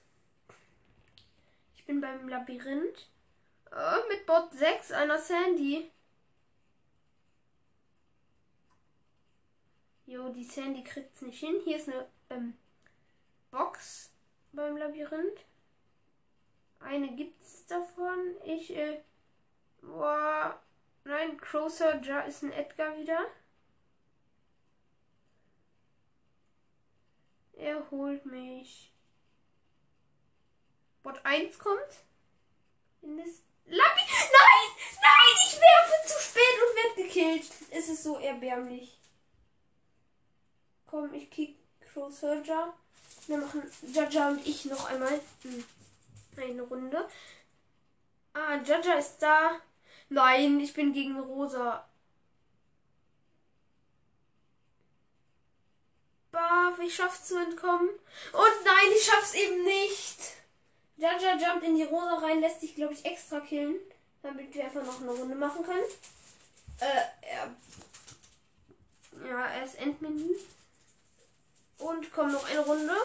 Ich 1.75 1.85
bin 1.85 2.01
beim 2.01 2.27
Labyrinth. 2.27 3.09
Oh, 3.71 4.07
mit 4.09 4.25
Bot 4.25 4.51
6, 4.53 4.91
einer 4.91 5.19
Sandy. 5.19 5.91
Jo, 10.05 10.29
die 10.29 10.43
Sandy 10.43 10.83
kriegt 10.83 11.15
es 11.15 11.21
nicht 11.21 11.39
hin. 11.39 11.61
Hier 11.63 11.77
ist 11.77 11.87
eine 11.87 12.07
ähm, 12.31 12.57
Box 13.51 14.09
beim 14.51 14.77
Labyrinth. 14.77 15.45
Eine 16.79 17.15
gibt's 17.15 17.65
davon. 17.67 18.35
Ich, 18.43 18.75
äh, 18.75 19.01
boah, 19.81 20.59
nein, 21.03 21.37
Crow 21.37 21.69
Surger 21.69 22.25
ist 22.25 22.43
ein 22.43 22.51
Edgar 22.51 22.97
wieder. 22.97 23.25
Er 27.53 27.89
holt 27.91 28.25
mich. 28.25 28.93
Bot 31.03 31.19
1 31.25 31.59
kommt. 31.59 32.05
In 33.01 33.17
das 33.17 33.41
Labi. 33.65 34.01
Nein! 34.01 34.69
Nein! 35.01 35.35
Ich 35.35 35.59
werfe 35.59 36.07
zu 36.07 36.19
spät 36.19 36.41
und 36.65 36.75
werde 36.75 37.03
gekillt. 37.03 37.51
Es 37.71 37.89
ist 37.89 38.03
so 38.03 38.17
erbärmlich. 38.17 38.97
Komm, 40.85 41.13
ich 41.13 41.29
kick 41.29 41.57
Crow 41.81 42.11
Surger. 42.11 42.73
Wir 43.27 43.37
machen 43.37 43.69
Jaja 43.93 44.29
und 44.29 44.47
ich 44.47 44.65
noch 44.65 44.89
einmal 44.89 45.19
hm, 45.43 45.63
eine 46.37 46.61
Runde. 46.63 47.07
Ah, 48.33 48.55
Jaja 48.63 48.95
ist 48.95 49.19
da. 49.19 49.61
Nein, 50.09 50.59
ich 50.59 50.73
bin 50.73 50.91
gegen 50.91 51.19
Rosa. 51.19 51.87
Barf, 56.31 56.79
ich 56.79 56.95
schaff's 56.95 57.25
zu 57.25 57.37
entkommen. 57.37 57.89
Und 57.89 58.65
nein, 58.65 58.91
ich 58.95 59.03
schaff's 59.03 59.35
eben 59.35 59.63
nicht. 59.63 60.17
Jaja 60.97 61.37
jumpt 61.37 61.63
in 61.63 61.75
die 61.75 61.83
Rosa 61.83 62.15
rein, 62.15 62.41
lässt 62.41 62.59
sich, 62.61 62.75
glaube 62.75 62.93
ich, 62.93 63.05
extra 63.05 63.39
killen, 63.39 63.75
damit 64.21 64.53
wir 64.53 64.65
einfach 64.65 64.83
noch 64.83 64.99
eine 64.99 65.11
Runde 65.11 65.35
machen 65.35 65.63
können. 65.63 65.85
Äh, 66.79 67.03
er. 67.21 67.55
Ja, 69.27 69.45
er 69.45 69.65
ist 69.65 69.79
Endmenü. 69.79 70.35
Und 71.77 72.11
kommt 72.11 72.33
noch 72.33 72.49
eine 72.49 72.59
Runde. 72.59 72.95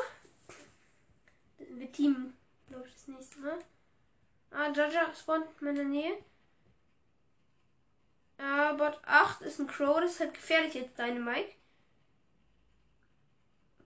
Wir 1.58 1.92
teamen, 1.92 2.36
glaube 2.68 2.88
ich, 2.88 2.94
das 2.94 3.08
nächste 3.08 3.38
Mal. 3.40 3.58
Ah, 4.50 4.72
Jaja 4.72 5.14
spawnt 5.14 5.46
in 5.60 5.66
meiner 5.66 5.84
Nähe. 5.84 6.18
Ja, 8.38 8.72
Bot 8.72 9.00
8 9.04 9.42
ist 9.42 9.60
ein 9.60 9.66
Crow, 9.66 10.00
das 10.00 10.12
ist 10.12 10.20
halt 10.20 10.34
gefährlich 10.34 10.74
jetzt, 10.74 10.98
deine 10.98 11.20
Mike. 11.20 11.52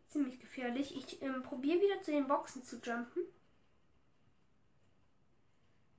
Ziemlich 0.09 0.41
gefährlich. 0.41 0.97
Ich 0.97 1.21
ähm, 1.23 1.43
probiere 1.43 1.81
wieder 1.81 2.03
zu 2.03 2.11
den 2.11 2.27
Boxen 2.27 2.65
zu 2.65 2.77
jumpen. 2.77 3.25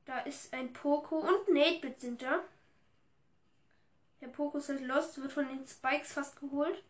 Da 0.06 0.22
ist 0.22 0.52
ein 0.54 0.74
Poco 0.74 1.20
und 1.20 1.56
8-Bit 1.56 2.02
sind 2.02 2.22
da. 2.24 2.44
Der 4.22 4.28
Poco 4.28 4.58
ist 4.58 4.70
halt 4.70 4.82
lost, 4.82 5.22
wird 5.22 5.32
von 5.32 5.48
den 5.48 5.66
Spikes 5.68 6.14
fast 6.14 6.40
geholt. 6.40 6.84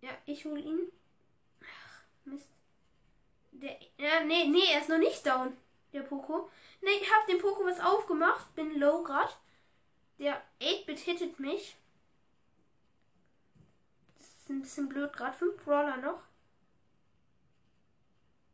Ja, 0.00 0.10
ich 0.26 0.44
hole 0.44 0.60
ihn. 0.60 0.92
Ach, 1.62 2.02
Mist. 2.24 2.48
Der, 3.52 3.78
ja, 3.96 4.24
nee, 4.24 4.46
nee, 4.46 4.72
er 4.72 4.80
ist 4.80 4.88
noch 4.88 4.98
nicht 4.98 5.24
down. 5.24 5.56
Der 5.92 6.02
Poco. 6.02 6.50
Nee, 6.80 6.98
ich 7.00 7.10
hab 7.12 7.26
dem 7.26 7.40
Poco 7.40 7.64
was 7.64 7.80
aufgemacht. 7.80 8.54
Bin 8.54 8.78
low 8.78 9.02
grad. 9.02 9.38
Der 10.20 10.42
8-Bit 10.60 10.98
hittet 10.98 11.40
mich. 11.40 11.76
Das 14.18 14.26
ist 14.28 14.50
ein 14.50 14.60
bisschen 14.60 14.88
blöd 14.90 15.10
gerade. 15.14 15.32
Fünf 15.32 15.64
Brawler 15.64 15.96
noch. 15.96 16.22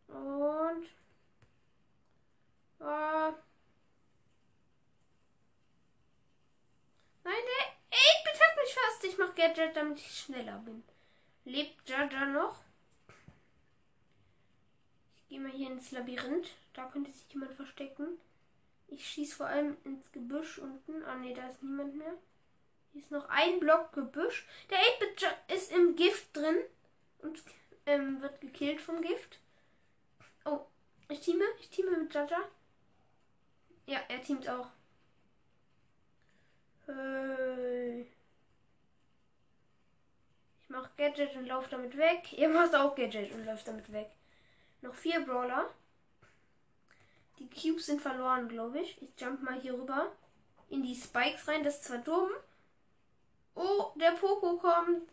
Und. 0.06 0.84
Äh, 2.78 3.32
nein, 7.24 7.42
der 7.50 7.66
8-Bit 7.98 8.40
hat 8.40 8.56
mich 8.62 8.74
fast. 8.74 9.04
Ich 9.04 9.18
mach 9.18 9.34
Gadget, 9.34 9.76
damit 9.76 9.98
ich 9.98 10.20
schneller 10.20 10.58
bin. 10.58 10.84
Lebt 11.44 11.88
Jaja 11.88 12.26
noch? 12.26 12.62
Ich 15.16 15.28
gehe 15.30 15.40
mal 15.40 15.50
hier 15.50 15.72
ins 15.72 15.90
Labyrinth. 15.90 16.50
Da 16.74 16.86
könnte 16.86 17.10
sich 17.10 17.28
jemand 17.32 17.54
verstecken. 17.54 18.20
Ich 18.88 19.06
schieße 19.06 19.36
vor 19.36 19.46
allem 19.46 19.76
ins 19.84 20.10
Gebüsch 20.12 20.58
unten. 20.58 21.04
Ah 21.04 21.16
ne, 21.16 21.34
da 21.34 21.48
ist 21.48 21.62
niemand 21.62 21.96
mehr. 21.96 22.14
Hier 22.92 23.02
ist 23.02 23.10
noch 23.10 23.28
ein 23.28 23.60
Block 23.60 23.92
Gebüsch. 23.92 24.46
Der 24.70 24.78
8-Bit 24.78 25.26
ist 25.54 25.72
im 25.72 25.96
Gift 25.96 26.34
drin 26.36 26.56
und 27.18 27.42
ähm, 27.86 28.20
wird 28.22 28.40
gekillt 28.40 28.80
vom 28.80 29.02
Gift. 29.02 29.40
Oh, 30.44 30.60
ich 31.08 31.20
teame. 31.20 31.44
Ich 31.60 31.70
teame 31.70 31.96
mit 31.96 32.14
Jaja. 32.14 32.38
Ja, 33.86 34.00
er 34.08 34.22
teamt 34.22 34.48
auch. 34.48 34.68
Hey. 36.86 38.06
Ich 40.62 40.68
mache 40.68 40.90
Gadget 40.96 41.36
und 41.36 41.46
laufe 41.46 41.70
damit 41.70 41.96
weg. 41.96 42.32
Ihr 42.36 42.48
macht 42.48 42.74
auch 42.74 42.94
Gadget 42.94 43.32
und 43.32 43.44
läuft 43.44 43.68
damit 43.68 43.92
weg. 43.92 44.10
Noch 44.82 44.94
vier 44.94 45.20
Brawler. 45.20 45.70
Cubes 47.56 47.86
sind 47.86 48.02
verloren, 48.02 48.48
glaube 48.48 48.80
ich. 48.80 49.00
Ich 49.02 49.08
jump 49.18 49.42
mal 49.42 49.60
hier 49.60 49.74
rüber. 49.74 50.12
In 50.68 50.82
die 50.82 50.94
Spikes 50.94 51.48
rein. 51.48 51.64
Das 51.64 51.76
ist 51.76 51.84
zwar 51.84 51.98
dumm. 51.98 52.30
Oh, 53.54 53.92
der 53.96 54.12
Poco 54.12 54.56
kommt. 54.58 55.10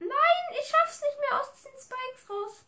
Nein, 0.00 0.58
ich 0.60 0.68
schaff's 0.68 1.00
nicht 1.00 1.20
mehr 1.20 1.40
aus 1.40 1.62
den 1.62 1.72
Spikes 1.80 2.30
raus. 2.30 2.64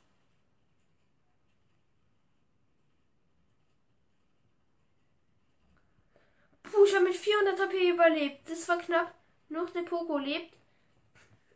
Puh, 6.62 6.84
ich 6.84 6.94
habe 6.94 7.04
mit 7.04 7.16
400 7.16 7.60
HP 7.60 7.90
überlebt. 7.90 8.48
Das 8.48 8.68
war 8.68 8.78
knapp. 8.78 9.14
Noch 9.48 9.70
der 9.70 9.82
Poco 9.82 10.18
lebt. 10.18 10.54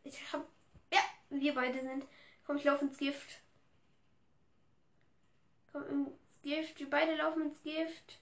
Ich 0.04 0.32
hab. 0.32 0.46
Ja, 0.92 1.00
wir 1.30 1.54
beide 1.54 1.80
sind. 1.80 2.06
Komm, 2.46 2.56
ich 2.56 2.64
laufe 2.64 2.84
ins 2.84 2.98
Gift. 2.98 3.42
Komm 5.72 6.18
Gift. 6.50 6.80
Wir 6.80 6.90
beide 6.90 7.14
laufen 7.14 7.42
ins 7.42 7.62
Gift. 7.62 8.18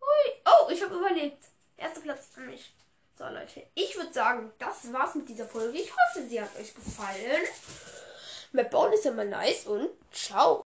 Hui. 0.00 0.32
Oh, 0.44 0.70
ich 0.70 0.82
habe 0.82 0.94
überlebt. 0.94 1.42
Erster 1.78 2.02
Platz 2.02 2.28
an 2.36 2.46
mich. 2.46 2.74
So, 3.16 3.24
Leute. 3.24 3.66
Ich 3.74 3.96
würde 3.96 4.12
sagen, 4.12 4.52
das 4.58 4.92
war's 4.92 5.14
mit 5.14 5.28
dieser 5.30 5.48
Folge. 5.48 5.78
Ich 5.78 5.90
hoffe, 5.90 6.26
sie 6.26 6.40
hat 6.40 6.54
euch 6.56 6.74
gefallen. 6.74 7.42
Map 8.52 8.70
bauen 8.70 8.92
ist 8.92 9.06
immer 9.06 9.24
nice 9.24 9.66
und 9.66 9.88
ciao. 10.12 10.62